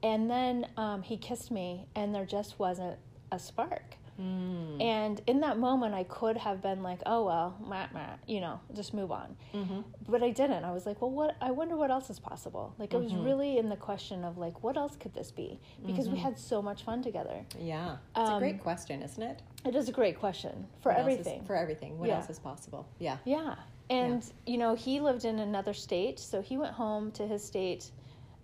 And 0.03 0.31
then 0.31 0.67
um, 0.77 1.03
he 1.03 1.17
kissed 1.17 1.51
me, 1.51 1.87
and 1.95 2.15
there 2.15 2.25
just 2.25 2.59
wasn't 2.59 2.99
a 3.31 3.39
spark. 3.39 3.97
Mm. 4.19 4.83
And 4.83 5.21
in 5.27 5.41
that 5.41 5.59
moment, 5.59 5.95
I 5.95 6.05
could 6.05 6.37
have 6.37 6.61
been 6.61 6.83
like, 6.83 7.01
"Oh 7.07 7.25
well, 7.25 7.57
meh, 7.67 7.87
meh, 7.95 8.07
you 8.27 8.41
know, 8.41 8.61
just 8.75 8.93
move 8.93 9.11
on." 9.11 9.35
Mm-hmm. 9.55 9.81
But 10.11 10.23
I 10.23 10.31
didn't. 10.31 10.63
I 10.65 10.73
was 10.73 10.85
like, 10.85 11.01
"Well, 11.01 11.11
what? 11.11 11.37
I 11.41 11.51
wonder 11.51 11.75
what 11.77 11.91
else 11.91 12.11
is 12.11 12.19
possible." 12.19 12.75
Like, 12.79 12.93
it 12.93 12.99
was 12.99 13.13
Mhm. 13.13 13.25
really 13.25 13.57
in 13.57 13.71
the 13.71 13.77
question 13.77 14.23
of 14.25 14.37
like, 14.37 14.63
what 14.63 14.77
else 14.77 14.95
could 14.97 15.15
this 15.15 15.31
be? 15.31 15.59
Because 15.87 16.11
we 16.11 16.19
Mhm. 16.19 16.23
had 16.23 16.39
so 16.39 16.61
much 16.61 16.83
fun 16.83 17.03
together. 17.03 17.47
Yeah. 17.59 17.97
It's 18.15 18.29
a 18.29 18.33
Um, 18.35 18.39
great 18.41 18.61
question, 18.63 19.01
isn't 19.03 19.23
it? 19.23 19.41
It 19.65 19.75
is 19.75 19.89
a 19.89 19.93
great 19.93 20.19
question 20.19 20.67
for 20.81 20.93
What 20.93 20.99
else 21.01 21.09
is- 21.13 21.19
everything. 21.21 21.45
for 21.45 21.55
everything. 21.57 21.99
What 21.99 22.09
Yeah. 22.11 22.17
else 22.17 22.29
is 22.29 22.39
possible? 22.39 22.87
Yeah. 22.99 23.19
Yeah. 23.25 23.55
And, 23.91 24.25
you 24.47 24.57
know, 24.57 24.75
he 24.75 25.01
lived 25.01 25.25
in 25.25 25.41
another 25.41 25.75
state, 25.75 26.19
so 26.21 26.41
he 26.41 26.57
went 26.57 26.73
home 26.75 27.11
to 27.13 27.27
his 27.27 27.45
state 27.45 27.91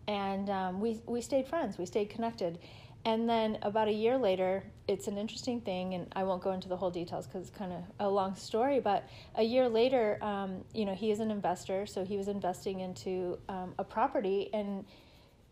and 0.09 0.51
um, 0.51 0.81
we, 0.81 1.01
we 1.07 1.21
stayed 1.21 1.49
friends, 1.49 1.79
we 1.79 1.87
stayed 1.87 2.11
connected. 2.11 2.59
And 3.05 3.29
then 3.29 3.59
about 3.63 3.87
a 3.87 3.93
year 3.93 4.19
later, 4.19 4.65
it's 4.89 5.07
an 5.07 5.17
interesting 5.17 5.61
thing, 5.61 5.95
and 5.95 6.13
I 6.17 6.25
won't 6.25 6.43
go 6.43 6.51
into 6.51 6.69
the 6.69 6.77
whole 6.77 6.91
details 6.91 7.27
because 7.27 7.49
it's 7.49 7.57
kind 7.57 7.73
of 7.73 7.83
a 8.01 8.09
long 8.09 8.35
story. 8.35 8.81
But 8.81 9.09
a 9.37 9.45
year 9.45 9.69
later, 9.69 10.19
um, 10.23 10.65
you 10.75 10.85
know, 10.85 10.95
he 10.95 11.13
is 11.13 11.21
an 11.21 11.31
investor, 11.31 11.87
so 11.87 12.05
he 12.05 12.17
was 12.17 12.27
investing 12.27 12.81
into 12.81 13.39
um, 13.49 13.75
a 13.79 13.85
property, 13.85 14.51
and 14.53 14.85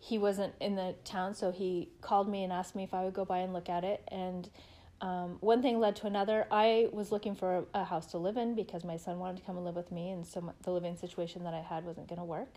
he 0.01 0.19
wasn't 0.19 0.53
in 0.61 0.75
the 0.75 0.97
town, 1.05 1.35
so 1.35 1.53
he 1.53 1.89
called 2.01 2.29
me 2.29 2.43
and 2.43 2.53
asked 2.53 2.75
me 2.75 2.83
if 2.83 2.93
I 2.93 3.05
would 3.05 3.15
go 3.15 3.25
by 3.25 3.39
and 3.39 3.53
look 3.53 3.69
at 3.69 3.85
it. 3.85 4.03
And 4.09 4.51
um, 5.01 5.37
one 5.41 5.63
thing 5.63 5.79
led 5.81 5.97
to 5.97 6.07
another. 6.07 6.47
I 6.51 6.89
was 6.93 7.13
looking 7.13 7.35
for 7.35 7.65
a, 7.75 7.81
a 7.81 7.85
house 7.85 8.07
to 8.13 8.19
live 8.19 8.37
in 8.37 8.55
because 8.55 8.85
my 8.85 8.97
son 8.97 9.19
wanted 9.19 9.39
to 9.39 9.43
come 9.45 9.57
and 9.57 9.65
live 9.65 9.77
with 9.77 9.91
me, 9.93 10.11
and 10.11 10.27
so 10.27 10.41
my, 10.41 10.53
the 10.63 10.71
living 10.71 10.97
situation 10.97 11.45
that 11.45 11.55
I 11.55 11.61
had 11.61 11.85
wasn't 11.85 12.09
going 12.09 12.19
to 12.19 12.25
work. 12.25 12.57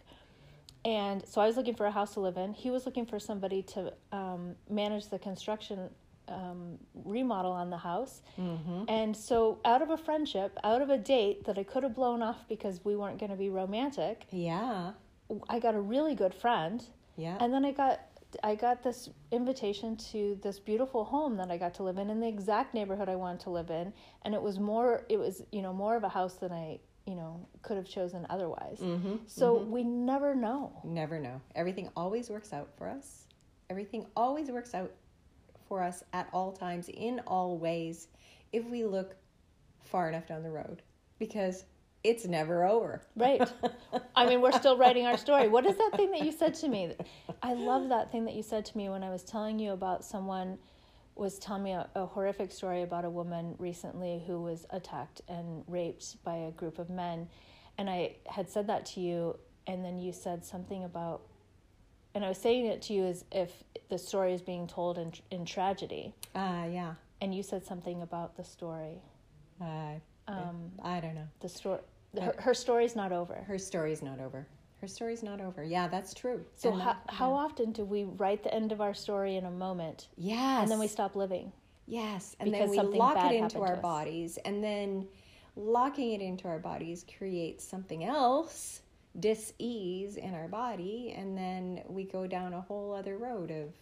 And 0.86 1.28
so 1.28 1.42
I 1.42 1.48
was 1.48 1.58
looking 1.58 1.76
for 1.76 1.86
a 1.86 1.92
house 1.92 2.14
to 2.14 2.22
live 2.22 2.38
in. 2.38 2.54
He 2.54 2.72
was 2.72 2.86
looking 2.86 3.06
for 3.06 3.20
somebody 3.20 3.62
to 3.64 3.94
um, 4.12 4.56
manage 4.70 5.10
the 5.10 5.20
construction 5.20 5.90
um, 6.30 6.78
remodel 6.94 7.52
on 7.52 7.70
the 7.70 7.78
house. 7.78 8.22
Mm-hmm. 8.40 8.84
And 8.88 9.16
so, 9.16 9.60
out 9.66 9.82
of 9.82 9.90
a 9.90 9.98
friendship, 9.98 10.58
out 10.64 10.82
of 10.82 10.90
a 10.90 10.98
date 10.98 11.46
that 11.46 11.58
I 11.58 11.64
could 11.64 11.84
have 11.84 11.96
blown 11.96 12.22
off 12.22 12.48
because 12.48 12.84
we 12.84 12.96
weren't 12.96 13.20
going 13.20 13.32
to 13.32 13.38
be 13.38 13.50
romantic, 13.50 14.26
Yeah. 14.32 14.92
I 15.50 15.60
got 15.60 15.76
a 15.76 15.82
really 15.82 16.16
good 16.16 16.34
friend. 16.34 16.82
Yeah. 17.18 17.38
And 17.42 17.54
then 17.54 17.66
I 17.66 17.72
got 17.72 18.00
I 18.44 18.56
got 18.56 18.84
this 18.84 19.10
invitation 19.32 19.98
to 20.12 20.40
this 20.42 20.60
beautiful 20.60 21.04
home 21.04 21.38
that 21.38 21.52
I 21.52 21.58
got 21.58 21.74
to 21.76 21.84
live 21.84 21.98
in 21.98 22.10
in 22.10 22.20
the 22.20 22.28
exact 22.28 22.74
neighborhood 22.74 23.10
I 23.10 23.16
wanted 23.16 23.42
to 23.42 23.50
live 23.50 23.70
in, 23.70 23.94
and 24.24 24.34
it 24.34 24.42
was 24.42 24.60
more 24.60 25.06
it 25.10 25.18
was 25.18 25.44
you 25.52 25.62
know 25.62 25.74
more 25.74 25.96
of 25.96 26.04
a 26.04 26.10
house 26.10 26.36
than 26.36 26.52
I 26.52 26.80
you 27.06 27.16
know 27.16 27.48
could 27.62 27.78
have 27.78 27.88
chosen 27.88 28.26
otherwise. 28.30 28.80
mm-hmm. 28.80 29.16
So 29.28 29.58
we 29.58 29.84
never 29.84 30.36
know. 30.36 30.80
Never 30.84 31.20
know. 31.20 31.42
Everything 31.56 31.90
always 31.96 32.30
works 32.30 32.54
out 32.54 32.70
for 32.78 32.88
us 32.88 33.28
Everything 33.70 34.06
always 34.16 34.50
works 34.50 34.74
out 34.74 34.92
for 35.68 35.84
us 35.84 36.04
at 36.14 36.30
all 36.32 36.54
times, 36.54 36.90
in 36.90 37.20
all 37.28 37.58
ways, 37.58 38.08
if 38.54 38.66
we 38.66 38.86
look 38.86 39.16
far 39.84 40.08
enough 40.08 40.26
down 40.26 40.44
the 40.44 40.50
road 40.50 40.82
because 41.20 41.66
it's 42.10 42.26
never 42.26 42.64
over. 42.66 43.02
Right. 43.16 43.42
I 44.16 44.26
mean, 44.28 44.42
we're 44.42 44.52
still 44.54 44.78
writing 44.78 45.06
our 45.06 45.18
story. 45.18 45.48
What 45.48 45.66
is 45.66 45.76
that 45.78 45.92
thing 45.96 46.12
that 46.12 46.24
you 46.24 46.32
said 46.32 46.54
to 46.56 46.68
me? 46.68 46.96
I 47.44 47.54
love 47.54 47.90
that 47.90 48.12
thing 48.12 48.26
that 48.26 48.34
you 48.36 48.44
said 48.44 48.66
to 48.66 48.78
me 48.78 48.90
when 48.90 49.04
I 49.04 49.10
was 49.10 49.24
telling 49.24 49.60
you 49.60 49.72
about 49.72 50.04
someone 50.06 50.58
was 51.16 51.40
telling 51.40 51.64
me 51.64 51.72
a, 51.72 51.90
a 51.96 52.06
horrific 52.06 52.52
story 52.52 52.84
about 52.84 53.04
a 53.04 53.10
woman 53.10 53.56
recently 53.58 54.24
who 54.28 54.42
was 54.42 54.66
attacked 54.70 55.22
and 55.28 55.64
raped 55.68 56.24
by 56.24 56.36
a 56.36 56.52
group 56.52 56.78
of 56.80 56.90
men. 56.90 57.28
And 57.78 57.90
I 57.90 58.16
had 58.28 58.50
said 58.50 58.68
that 58.68 58.86
to 58.88 59.00
you, 59.00 59.38
and 59.66 59.84
then 59.84 60.00
you 60.00 60.12
said 60.14 60.46
something 60.46 60.84
about, 60.84 61.22
and 62.16 62.24
I 62.24 62.30
was 62.30 62.38
saying 62.38 62.66
it 62.68 62.82
to 62.84 62.94
you 62.94 63.04
as 63.06 63.26
if 63.32 63.52
the 63.90 63.98
story 63.98 64.34
is 64.34 64.42
being 64.42 64.68
told 64.68 64.98
in, 64.98 65.12
in 65.32 65.46
tragedy. 65.46 66.14
Ah, 66.36 66.66
yeah. 66.66 66.94
And 67.22 67.34
you 67.34 67.44
said 67.44 67.66
something 67.66 68.02
about 68.02 68.38
the 68.38 68.44
story. 68.44 69.02
Uh, 69.62 70.00
Um, 70.28 70.72
I 70.84 71.00
don't 71.00 71.16
know. 71.16 71.28
the 71.40 71.48
story, 71.50 71.80
her, 72.20 72.36
her 72.40 72.54
story's 72.54 72.96
not 72.96 73.12
over. 73.12 73.36
Her 73.48 73.58
story's 73.58 74.02
not 74.02 74.20
over. 74.20 74.48
Her 74.82 74.88
story's 74.88 75.24
not 75.24 75.42
over. 75.42 75.64
Yeah, 75.64 75.88
that's 75.88 76.14
true. 76.14 76.46
So 76.56 76.72
And 76.72 76.82
how, 76.82 76.94
that- 76.94 77.14
how 77.14 77.34
often 77.34 77.72
do 77.72 77.84
we 77.84 78.04
write 78.04 78.44
the 78.44 78.54
end 78.54 78.72
of 78.72 78.80
our 78.82 78.94
story 78.94 79.36
in 79.36 79.46
a 79.46 79.52
moment 79.52 80.08
Yes. 80.18 80.62
and 80.64 80.72
then 80.72 80.80
we 80.80 80.88
stop 80.88 81.16
living? 81.16 81.52
Yes, 81.88 82.36
and 82.40 82.52
Because 82.52 82.72
then 82.76 82.92
we 82.92 82.98
lock 82.98 83.32
it 83.32 83.36
into 83.36 83.62
our 83.62 83.78
bodies, 83.78 84.38
and 84.46 84.62
then 84.64 85.08
locking 85.56 86.12
it 86.12 86.22
into 86.22 86.48
our 86.48 86.60
bodies 86.60 87.06
creates 87.18 87.64
something 87.64 88.04
else, 88.04 88.82
dis-ease 89.20 90.18
in 90.18 90.34
our 90.36 90.48
body, 90.50 91.16
and 91.18 91.36
then 91.38 91.82
we 91.88 92.04
go 92.04 92.28
down 92.28 92.54
a 92.54 92.62
whole 92.62 92.94
other 92.94 93.18
road 93.18 93.52
of 93.52 93.74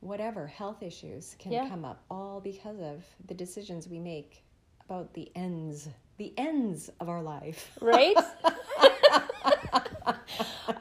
whatever 0.00 0.46
health 0.46 0.82
issues 0.82 1.36
can 1.38 1.52
Yeah. 1.52 1.68
come 1.68 1.84
up, 1.84 2.02
all 2.10 2.40
because 2.40 2.80
of 2.80 3.04
the 3.26 3.34
decisions 3.34 3.86
we 3.88 4.00
make 4.00 4.42
about 4.84 5.12
the 5.12 5.30
ends, 5.36 5.88
the 6.18 6.32
ends 6.36 6.90
of 7.00 7.08
our 7.08 7.22
life. 7.22 7.72
Right? 7.80 8.16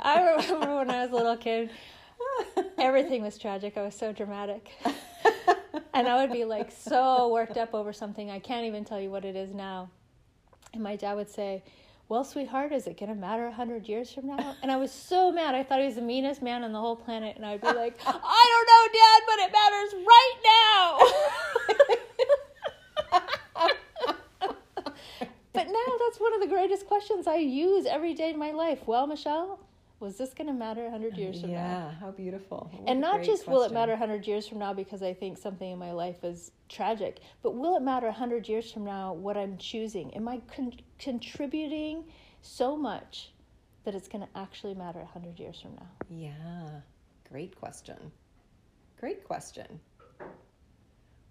I 0.03 0.35
remember 0.35 0.77
when 0.77 0.89
I 0.89 1.03
was 1.03 1.11
a 1.11 1.15
little 1.15 1.37
kid, 1.37 1.69
everything 2.77 3.21
was 3.23 3.37
tragic. 3.37 3.77
I 3.77 3.81
was 3.83 3.95
so 3.95 4.11
dramatic. 4.11 4.71
And 5.93 6.07
I 6.07 6.21
would 6.21 6.31
be 6.31 6.45
like 6.45 6.71
so 6.71 7.31
worked 7.31 7.57
up 7.57 7.73
over 7.73 7.91
something. 7.93 8.29
I 8.31 8.39
can't 8.39 8.65
even 8.65 8.85
tell 8.85 8.99
you 8.99 9.11
what 9.11 9.25
it 9.25 9.35
is 9.35 9.53
now. 9.53 9.89
And 10.73 10.81
my 10.81 10.95
dad 10.95 11.15
would 11.15 11.29
say, 11.29 11.63
Well, 12.07 12.23
sweetheart, 12.23 12.71
is 12.71 12.87
it 12.87 12.97
going 12.97 13.13
to 13.13 13.19
matter 13.19 13.43
a 13.43 13.49
100 13.49 13.87
years 13.87 14.11
from 14.11 14.27
now? 14.27 14.55
And 14.63 14.71
I 14.71 14.77
was 14.77 14.91
so 14.91 15.31
mad. 15.31 15.53
I 15.53 15.63
thought 15.63 15.79
he 15.79 15.85
was 15.85 15.95
the 15.95 16.01
meanest 16.01 16.41
man 16.41 16.63
on 16.63 16.71
the 16.71 16.79
whole 16.79 16.95
planet. 16.95 17.35
And 17.35 17.45
I'd 17.45 17.61
be 17.61 17.67
like, 17.67 17.99
I 18.07 18.11
don't 18.11 18.67
know, 18.71 18.87
Dad, 18.93 19.21
but 19.27 19.39
it 19.39 19.51
matters 19.51 19.93
right 20.07 20.37
now. 20.43 20.99
but 25.53 25.67
now 25.67 25.95
that's 25.99 26.19
one 26.19 26.33
of 26.33 26.41
the 26.41 26.47
greatest 26.47 26.85
questions 26.87 27.27
I 27.27 27.35
use 27.37 27.85
every 27.85 28.13
day 28.13 28.29
in 28.31 28.39
my 28.39 28.51
life. 28.51 28.79
Well, 28.87 29.05
Michelle, 29.07 29.59
was 29.99 30.17
this 30.17 30.33
going 30.33 30.47
to 30.47 30.53
matter 30.53 30.83
100 30.83 31.17
years 31.17 31.41
from 31.41 31.51
now? 31.51 31.55
yeah, 31.57 31.91
how 31.99 32.11
beautiful. 32.11 32.69
What 32.73 32.89
And 32.89 32.99
not 33.01 33.21
just 33.21 33.47
will 33.47 33.57
it 33.63 33.69
question. 33.69 33.73
matter 33.75 33.91
100 33.91 34.25
years 34.25 34.47
from 34.47 34.59
now 34.59 34.73
because 34.73 35.03
I 35.03 35.13
think 35.13 35.37
something 35.37 35.69
in 35.71 35.77
my 35.77 35.91
life 35.91 36.23
is 36.23 36.51
tragic, 36.69 37.19
but 37.43 37.51
will 37.55 37.75
it 37.77 37.81
matter 37.83 38.07
100 38.07 38.47
years 38.47 38.71
from 38.71 38.85
now 38.85 39.13
what 39.13 39.37
I'm 39.37 39.57
choosing? 39.57 40.13
Am 40.15 40.27
I 40.27 40.41
con- 40.55 40.73
contributing 40.97 42.05
so 42.41 42.75
much 42.75 43.33
that 43.83 43.93
it's 43.93 44.07
going 44.07 44.23
to 44.25 44.29
actually 44.39 44.73
matter 44.73 44.99
100 44.99 45.39
years 45.39 45.59
from 45.61 45.75
now? 45.75 45.89
Yeah, 46.09 46.79
great 47.31 47.55
question. 47.55 48.11
Great 48.99 49.23
question. 49.23 49.79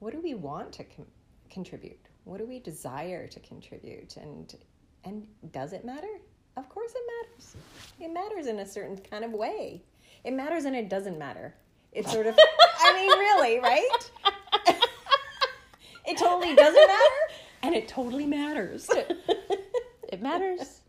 What 0.00 0.12
do 0.12 0.20
we 0.20 0.34
want 0.34 0.72
to 0.74 0.84
con- 0.84 1.06
contribute? 1.50 1.98
What 2.30 2.38
do 2.38 2.46
we 2.46 2.60
desire 2.60 3.26
to 3.26 3.40
contribute? 3.40 4.16
And 4.16 4.54
and 5.02 5.26
does 5.50 5.72
it 5.72 5.84
matter? 5.84 6.20
Of 6.56 6.68
course 6.68 6.92
it 6.94 7.02
matters. 7.10 7.56
It 7.98 8.12
matters 8.12 8.46
in 8.46 8.60
a 8.60 8.66
certain 8.66 8.98
kind 8.98 9.24
of 9.24 9.32
way. 9.32 9.82
It 10.22 10.32
matters 10.32 10.64
and 10.64 10.76
it 10.76 10.88
doesn't 10.88 11.18
matter. 11.18 11.56
It's 11.90 12.12
sort 12.12 12.28
of 12.28 12.38
I 12.78 12.94
mean 12.94 13.08
really, 13.08 13.58
right? 13.58 14.10
it 16.06 16.18
totally 16.18 16.54
doesn't 16.54 16.86
matter 16.86 17.34
and 17.64 17.74
it 17.74 17.88
totally 17.88 18.26
matters. 18.26 18.88
It 20.08 20.22
matters. 20.22 20.82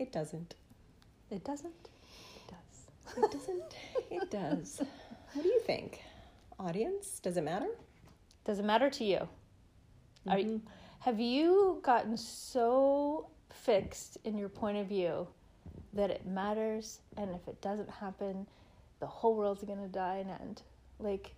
it 0.00 0.10
doesn't. 0.10 0.56
It 1.30 1.44
doesn't. 1.44 1.88
It 2.34 2.48
does. 2.48 3.22
It 3.24 3.30
doesn't. 3.30 3.76
It 4.10 4.30
does. 4.30 4.82
What 5.34 5.42
do 5.44 5.48
you 5.48 5.60
think? 5.60 6.02
Audience, 6.58 7.20
does 7.20 7.36
it 7.36 7.44
matter? 7.44 7.68
Does 8.44 8.58
it 8.58 8.64
matter 8.64 8.90
to 8.90 9.04
you? 9.04 9.28
Are 10.28 10.38
you, 10.38 10.46
mm-hmm. 10.46 10.66
have 11.00 11.20
you 11.20 11.80
gotten 11.82 12.16
so 12.16 13.28
fixed 13.52 14.18
in 14.24 14.36
your 14.36 14.48
point 14.48 14.78
of 14.78 14.86
view 14.86 15.26
that 15.92 16.10
it 16.10 16.26
matters, 16.26 17.00
and 17.16 17.30
if 17.30 17.48
it 17.48 17.60
doesn't 17.60 17.90
happen, 17.90 18.46
the 19.00 19.06
whole 19.06 19.34
world's 19.34 19.64
gonna 19.64 19.88
die 19.88 20.16
and 20.16 20.30
end? 20.30 20.62
Like, 20.98 21.34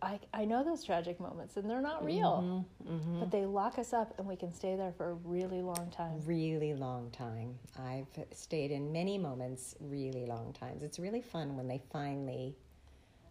I 0.00 0.20
I 0.32 0.44
know 0.44 0.62
those 0.62 0.84
tragic 0.84 1.18
moments, 1.18 1.56
and 1.56 1.68
they're 1.68 1.80
not 1.80 2.04
real, 2.04 2.64
mm-hmm, 2.84 2.94
mm-hmm. 2.94 3.20
but 3.20 3.30
they 3.30 3.44
lock 3.44 3.78
us 3.78 3.92
up, 3.92 4.14
and 4.18 4.28
we 4.28 4.36
can 4.36 4.52
stay 4.52 4.76
there 4.76 4.92
for 4.96 5.10
a 5.10 5.14
really 5.14 5.60
long 5.60 5.90
time. 5.90 6.22
really 6.24 6.74
long 6.74 7.10
time. 7.10 7.58
I've 7.78 8.06
stayed 8.32 8.70
in 8.70 8.92
many 8.92 9.18
moments 9.18 9.74
really 9.80 10.24
long 10.24 10.52
times. 10.52 10.82
It's 10.82 10.98
really 10.98 11.20
fun 11.20 11.56
when 11.56 11.66
they 11.66 11.82
finally. 11.92 12.54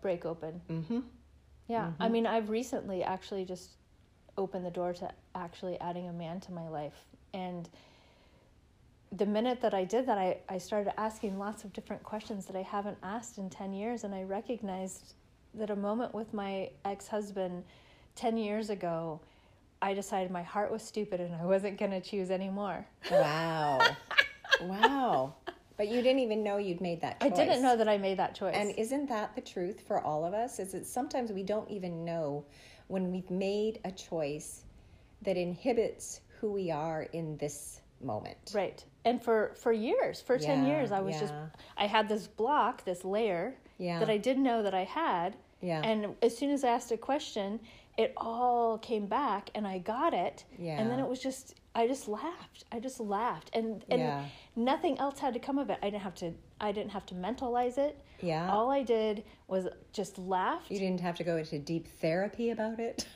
Break 0.01 0.25
open. 0.25 0.61
Mm-hmm. 0.69 0.99
Yeah, 1.67 1.91
I 1.99 2.07
mean, 2.09 2.25
I've 2.25 2.49
recently 2.49 3.03
actually 3.03 3.43
just 3.43 3.71
opened 4.37 4.65
the 4.65 4.71
door 4.71 4.93
to 4.93 5.11
actually 5.35 5.79
adding 5.81 6.07
a 6.07 6.13
man 6.13 6.39
to 6.41 6.51
my 6.51 6.67
life. 6.67 7.05
And 7.33 7.69
the 9.11 9.25
minute 9.25 9.61
that 9.61 9.73
I 9.73 9.83
did 9.83 10.05
that, 10.07 10.17
I, 10.17 10.37
I 10.49 10.57
started 10.57 10.99
asking 10.99 11.39
lots 11.39 11.63
of 11.63 11.73
different 11.73 12.03
questions 12.03 12.45
that 12.45 12.55
I 12.55 12.61
haven't 12.61 12.97
asked 13.03 13.37
in 13.37 13.49
10 13.49 13.73
years. 13.73 14.03
And 14.03 14.13
I 14.13 14.23
recognized 14.23 15.13
that 15.53 15.69
a 15.69 15.75
moment 15.75 16.13
with 16.13 16.33
my 16.33 16.69
ex 16.85 17.07
husband 17.07 17.63
10 18.15 18.37
years 18.37 18.69
ago, 18.69 19.19
I 19.81 19.93
decided 19.93 20.31
my 20.31 20.43
heart 20.43 20.71
was 20.71 20.81
stupid 20.83 21.21
and 21.21 21.35
I 21.35 21.45
wasn't 21.45 21.77
going 21.77 21.91
to 21.91 22.01
choose 22.01 22.31
anymore. 22.31 22.85
Wow. 23.11 23.79
wow. 24.61 25.35
But 25.77 25.89
you 25.89 26.01
didn't 26.01 26.19
even 26.19 26.43
know 26.43 26.57
you'd 26.57 26.81
made 26.81 27.01
that 27.01 27.17
I 27.21 27.29
didn't 27.29 27.61
know 27.61 27.77
that 27.77 27.87
I 27.87 27.99
made 27.99 28.17
that 28.17 28.33
choice. 28.33 28.55
And 28.55 28.73
isn't 28.77 29.07
that 29.09 29.35
the 29.35 29.41
truth 29.41 29.83
for 29.87 30.01
all 30.01 30.25
of 30.25 30.33
us? 30.33 30.57
Is 30.57 30.71
that 30.71 30.87
sometimes 30.87 31.31
we 31.31 31.43
don't 31.43 31.69
even 31.69 32.03
know 32.03 32.43
when 32.87 33.11
we've 33.11 33.29
made 33.29 33.79
a 33.85 33.91
choice 33.91 34.63
that 35.21 35.37
inhibits 35.37 36.21
who 36.39 36.51
we 36.51 36.71
are 36.71 37.03
in 37.13 37.37
this 37.37 37.81
moment. 38.01 38.37
Right. 38.53 38.83
And 39.05 39.21
for 39.21 39.53
for 39.55 39.71
years, 39.71 40.21
for 40.21 40.37
10 40.37 40.65
years 40.65 40.91
I 40.91 40.99
was 40.99 41.19
just. 41.19 41.33
I 41.77 41.87
had 41.87 42.07
this 42.07 42.27
block, 42.27 42.83
this 42.85 43.03
layer 43.03 43.55
Yeah. 43.77 43.99
that 43.99 44.09
I 44.09 44.17
didn't 44.17 44.43
know 44.43 44.61
that 44.63 44.73
I 44.73 44.83
had. 44.83 45.35
Yeah. 45.61 45.81
And 45.83 46.15
as 46.21 46.37
soon 46.37 46.51
as 46.51 46.63
I 46.63 46.69
asked 46.69 46.91
a 46.91 46.97
question, 46.97 47.59
it 47.97 48.13
all 48.15 48.77
came 48.77 49.07
back 49.07 49.49
and 49.55 49.65
I 49.65 49.79
got 49.79 50.13
it. 50.13 50.43
Yeah. 50.59 50.79
And 50.79 50.89
then 50.91 50.99
it 50.99 51.07
was 51.07 51.19
just 51.19 51.55
I 51.73 51.87
just 51.87 52.07
laughed. 52.07 52.65
I 52.71 52.79
just 52.79 52.99
laughed 52.99 53.49
and 53.53 53.83
and 53.89 54.01
Yeah. 54.01 54.25
nothing 54.55 54.99
else 54.99 55.17
had 55.19 55.33
to 55.33 55.39
come 55.39 55.57
of 55.57 55.69
it. 55.71 55.79
I 55.81 55.89
didn't 55.89 56.03
have 56.03 56.15
to 56.15 56.33
I 56.61 56.71
didn't 56.71 56.91
have 56.91 57.05
to 57.07 57.15
mentalize 57.15 57.77
it. 57.79 57.99
Yeah. 58.21 58.51
All 58.51 58.71
I 58.71 58.83
did 58.83 59.23
was 59.47 59.67
just 59.93 60.17
laugh. 60.17 60.61
You 60.69 60.79
didn't 60.79 61.01
have 61.01 61.15
to 61.17 61.23
go 61.23 61.37
into 61.37 61.59
deep 61.59 61.87
therapy 61.99 62.49
about 62.51 62.79
it. 62.79 63.07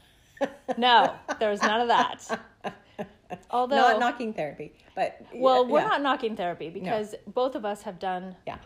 No, 0.78 1.14
there 1.40 1.50
was 1.50 1.62
none 1.62 1.82
of 1.82 1.88
that. 1.90 2.40
Although 3.52 3.76
not 3.76 4.00
knocking 4.00 4.34
therapy, 4.34 4.74
but 4.96 5.24
Well, 5.34 5.66
yeah, 5.66 5.72
we're 5.72 5.80
yeah. 5.82 5.88
not 5.88 6.02
knocking 6.02 6.36
therapy 6.36 6.70
because 6.70 7.16
both 7.28 7.56
of 7.56 7.64
us 7.66 7.82
have 7.84 8.00
done 8.00 8.36
Yeah. 8.48 8.58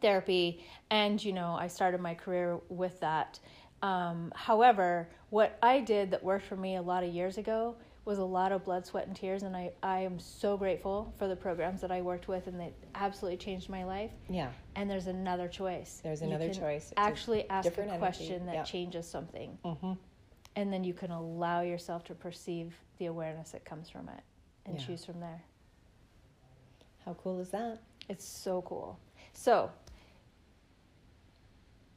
therapy, 0.00 0.64
and 0.90 1.22
you 1.22 1.32
know, 1.32 1.56
I 1.58 1.66
started 1.66 2.00
my 2.00 2.14
career 2.14 2.58
with 2.68 3.00
that. 3.00 3.38
Um, 3.82 4.32
however, 4.34 5.08
what 5.30 5.58
I 5.62 5.80
did 5.80 6.10
that 6.12 6.22
worked 6.22 6.46
for 6.46 6.56
me 6.56 6.76
a 6.76 6.82
lot 6.82 7.02
of 7.04 7.12
years 7.12 7.38
ago 7.38 7.76
was 8.06 8.18
a 8.18 8.24
lot 8.24 8.52
of 8.52 8.64
blood, 8.64 8.86
sweat, 8.86 9.06
and 9.08 9.16
tears, 9.16 9.42
and 9.42 9.54
I, 9.56 9.72
I 9.82 9.98
am 9.98 10.18
so 10.20 10.56
grateful 10.56 11.12
for 11.18 11.26
the 11.26 11.34
programs 11.36 11.80
that 11.80 11.90
I 11.90 12.00
worked 12.00 12.28
with, 12.28 12.46
and 12.46 12.58
they 12.58 12.72
absolutely 12.94 13.36
changed 13.36 13.68
my 13.68 13.84
life. 13.84 14.12
Yeah. 14.30 14.50
And 14.76 14.88
there's 14.88 15.08
another 15.08 15.48
choice. 15.48 16.00
There's 16.04 16.22
another 16.22 16.48
choice. 16.54 16.84
It's 16.84 16.92
a 16.96 17.00
Actually, 17.00 17.50
ask 17.50 17.68
a 17.76 17.82
energy. 17.82 17.98
question 17.98 18.46
that 18.46 18.54
Yeah. 18.54 18.62
changes 18.62 19.06
something, 19.08 19.58
Mm-hmm. 19.64 19.92
and 20.54 20.72
then 20.72 20.84
you 20.84 20.94
can 20.94 21.10
allow 21.10 21.62
yourself 21.62 22.04
to 22.04 22.14
perceive 22.14 22.76
the 22.98 23.06
awareness 23.06 23.50
that 23.50 23.64
comes 23.64 23.90
from 23.90 24.08
it, 24.08 24.22
and 24.64 24.78
Yeah. 24.78 24.86
choose 24.86 25.04
from 25.04 25.18
there. 25.18 25.42
How 27.04 27.14
cool 27.14 27.40
is 27.40 27.50
that? 27.50 27.80
It's 28.08 28.24
so 28.24 28.62
cool. 28.62 29.00
So, 29.32 29.70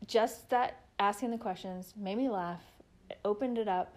just 0.07 0.49
that 0.49 0.81
asking 0.97 1.29
the 1.31 1.37
questions 1.37 1.93
made 1.95 2.17
me 2.17 2.29
laugh, 2.29 2.63
it 3.11 3.19
opened 3.23 3.59
it 3.59 3.67
up, 3.67 3.95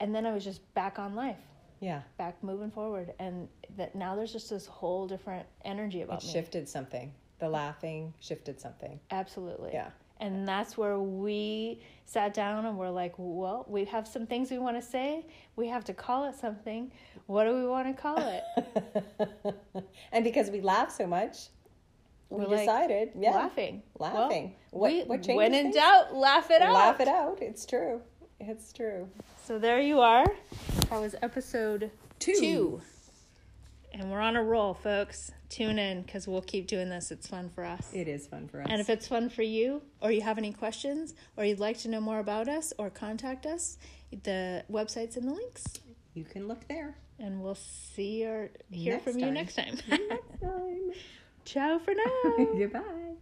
and 0.00 0.14
then 0.14 0.26
I 0.26 0.32
was 0.32 0.42
just 0.44 0.60
back 0.74 0.98
on 0.98 1.14
life, 1.14 1.36
Yeah. 1.80 2.02
back 2.18 2.42
moving 2.42 2.70
forward. 2.70 3.12
And 3.18 3.48
that 3.76 3.94
now 3.94 4.16
there's 4.16 4.32
just 4.32 4.50
this 4.50 4.66
whole 4.66 5.06
different 5.06 5.46
energy 5.64 6.02
about 6.02 6.22
It 6.22 6.26
me. 6.26 6.32
shifted 6.32 6.68
something. 6.68 7.12
the 7.38 7.48
laughing 7.48 8.12
shifted 8.20 8.60
something. 8.60 9.00
Absolutely. 9.10 9.70
Yeah. 9.72 9.90
And 10.18 10.46
that's 10.46 10.76
where 10.76 10.98
we 10.98 11.80
sat 12.04 12.34
down 12.34 12.66
and 12.66 12.76
we're 12.76 12.90
like, 12.90 13.14
well, 13.16 13.64
we 13.66 13.86
have 13.86 14.06
some 14.06 14.26
things 14.26 14.50
we 14.50 14.58
want 14.58 14.76
to 14.76 14.82
say. 14.86 15.24
We 15.56 15.66
have 15.68 15.82
to 15.84 15.94
call 15.94 16.28
it 16.28 16.34
something. 16.34 16.92
What 17.26 17.44
do 17.44 17.54
we 17.54 17.66
want 17.66 17.86
to 17.96 18.02
call 18.02 18.18
it? 18.18 19.54
and 20.12 20.22
because 20.22 20.50
we 20.50 20.60
laugh 20.60 20.90
so 20.90 21.06
much, 21.06 21.48
we 22.28 22.44
like, 22.44 22.58
decided, 22.60 23.12
yeah, 23.18 23.30
Laughing. 23.30 23.82
laughing. 23.98 24.54
Well, 24.70 24.82
what, 24.82 24.92
we, 24.92 25.02
what 25.04 25.26
when 25.34 25.54
in 25.54 25.62
things? 25.72 25.76
doubt, 25.76 26.14
laugh 26.14 26.50
it 26.50 26.60
out. 26.60 26.74
Laugh 26.74 27.00
it 27.00 27.08
out. 27.08 27.38
It's 27.40 27.64
true. 27.64 28.02
It's 28.38 28.72
true. 28.74 29.08
So 29.50 29.58
there 29.58 29.80
you 29.80 29.98
are. 29.98 30.26
That 30.90 31.00
was 31.00 31.16
episode 31.22 31.90
Two. 32.20 32.34
two. 32.34 32.82
And 33.92 34.08
we're 34.08 34.20
on 34.20 34.36
a 34.36 34.44
roll, 34.44 34.74
folks. 34.74 35.32
Tune 35.48 35.76
in 35.76 36.02
because 36.02 36.28
we'll 36.28 36.40
keep 36.40 36.68
doing 36.68 36.88
this. 36.88 37.10
It's 37.10 37.26
fun 37.26 37.48
for 37.48 37.64
us. 37.64 37.90
It 37.92 38.06
is 38.06 38.28
fun 38.28 38.46
for 38.46 38.60
us. 38.60 38.68
And 38.70 38.80
if 38.80 38.88
it's 38.88 39.08
fun 39.08 39.28
for 39.28 39.42
you, 39.42 39.82
or 40.00 40.12
you 40.12 40.20
have 40.20 40.38
any 40.38 40.52
questions, 40.52 41.14
or 41.36 41.44
you'd 41.44 41.58
like 41.58 41.78
to 41.78 41.88
know 41.88 42.00
more 42.00 42.20
about 42.20 42.48
us, 42.48 42.72
or 42.78 42.90
contact 42.90 43.44
us, 43.44 43.76
the 44.22 44.62
website's 44.70 45.16
in 45.16 45.26
the 45.26 45.32
links. 45.32 45.64
you 46.14 46.22
can 46.22 46.46
look 46.46 46.68
there. 46.68 46.96
And 47.18 47.42
we'll 47.42 47.56
see 47.56 48.24
or 48.24 48.52
hear 48.70 48.92
Next 48.92 49.04
from 49.04 49.18
you 49.18 49.32
next 49.32 49.56
time. 49.56 49.78
Next 49.88 50.40
time. 50.40 50.92
Ciao 51.44 51.80
for 51.80 51.92
now. 51.92 52.46
Goodbye. 52.56 53.14